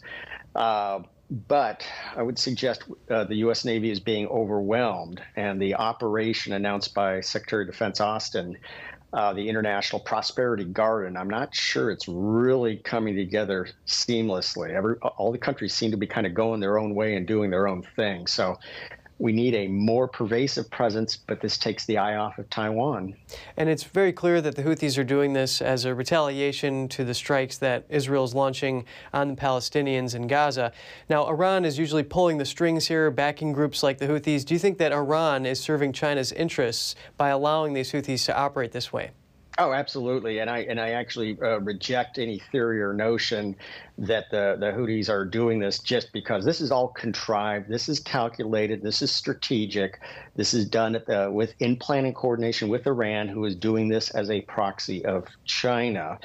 [0.55, 0.99] Uh,
[1.47, 1.85] but
[2.15, 3.65] I would suggest uh, the U.S.
[3.65, 8.57] Navy is being overwhelmed, and the operation announced by Secretary of Defense Austin
[9.15, 11.15] uh, the International Prosperity Guardian.
[11.15, 14.71] I'm not sure it's really coming together seamlessly.
[14.71, 17.49] Every, all the countries seem to be kind of going their own way and doing
[17.49, 18.27] their own thing.
[18.27, 18.59] So
[19.17, 23.15] we need a more pervasive presence, but this takes the eye off of Taiwan.
[23.55, 27.13] And it's very clear that the Houthis are doing this as a retaliation to the
[27.13, 30.73] strikes that Israel is launching on the Palestinians in Gaza.
[31.09, 34.43] Now, Iran is usually pulling the strings here, backing groups like the Houthis.
[34.43, 38.73] Do you think that Iran is serving China's interests by allowing these Houthis to operate
[38.73, 39.11] this way?
[39.57, 43.55] Oh, absolutely, and I and I actually uh, reject any theory or notion
[43.97, 47.69] that the the Houthis are doing this just because this is all contrived.
[47.69, 48.81] This is calculated.
[48.81, 50.01] This is strategic.
[50.35, 54.29] This is done the, with in planning coordination with Iran, who is doing this as
[54.29, 56.19] a proxy of China.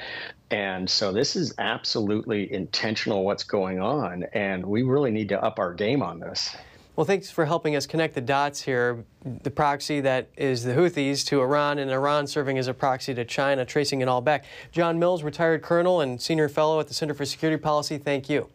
[0.51, 3.25] And so this is absolutely intentional.
[3.25, 6.57] What's going on, and we really need to up our game on this.
[6.97, 9.05] Well, thanks for helping us connect the dots here.
[9.25, 13.25] The proxy that is the Houthis to Iran, and Iran serving as a proxy to
[13.25, 14.45] China, tracing it all back.
[14.73, 18.49] John Mills, retired colonel and senior fellow at the Center for Security Policy, thank you.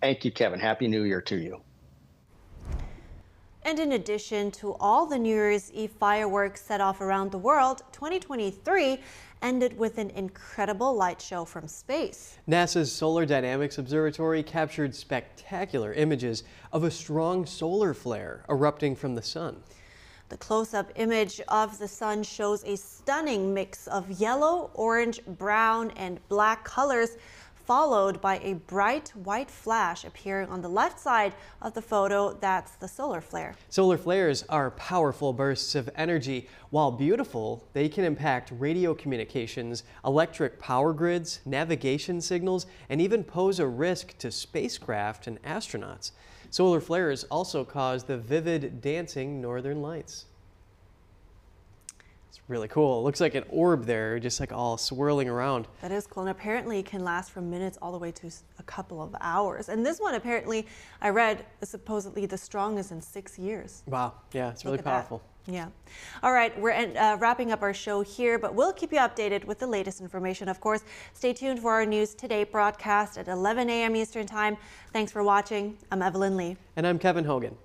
[0.00, 0.60] Thank you, Kevin.
[0.60, 1.62] Happy New Year to you.
[3.62, 7.82] And in addition to all the New Year's Eve fireworks set off around the world,
[7.92, 9.00] 2023
[9.42, 12.38] ended with an incredible light show from space.
[12.48, 19.22] NASA's Solar Dynamics Observatory captured spectacular images of a strong solar flare erupting from the
[19.22, 19.62] sun.
[20.28, 26.20] The close-up image of the sun shows a stunning mix of yellow, orange, brown, and
[26.28, 27.16] black colors
[27.64, 32.32] followed by a bright white flash appearing on the left side of the photo.
[32.40, 33.54] That's the solar flare.
[33.68, 36.48] Solar flares are powerful bursts of energy.
[36.70, 43.60] While beautiful, they can impact radio communications, electric power grids, navigation signals, and even pose
[43.60, 46.12] a risk to spacecraft and astronauts.
[46.50, 50.26] Solar flares also cause the vivid dancing northern lights.
[52.50, 53.00] Really cool.
[53.00, 55.68] It looks like an orb there, just like all swirling around.
[55.80, 56.24] That is cool.
[56.24, 59.68] And apparently it can last from minutes all the way to a couple of hours.
[59.68, 60.66] And this one, apparently,
[61.00, 63.82] I read, is supposedly the strongest in six years.
[63.86, 64.14] Wow.
[64.32, 65.18] Yeah, it's really powerful.
[65.18, 65.52] That.
[65.52, 65.68] Yeah.
[66.22, 69.58] All right, we're uh, wrapping up our show here, but we'll keep you updated with
[69.58, 70.84] the latest information, of course.
[71.14, 73.96] Stay tuned for our News Today broadcast at 11 a.m.
[73.96, 74.58] Eastern Time.
[74.92, 75.78] Thanks for watching.
[75.90, 76.56] I'm Evelyn Lee.
[76.76, 77.56] And I'm Kevin Hogan.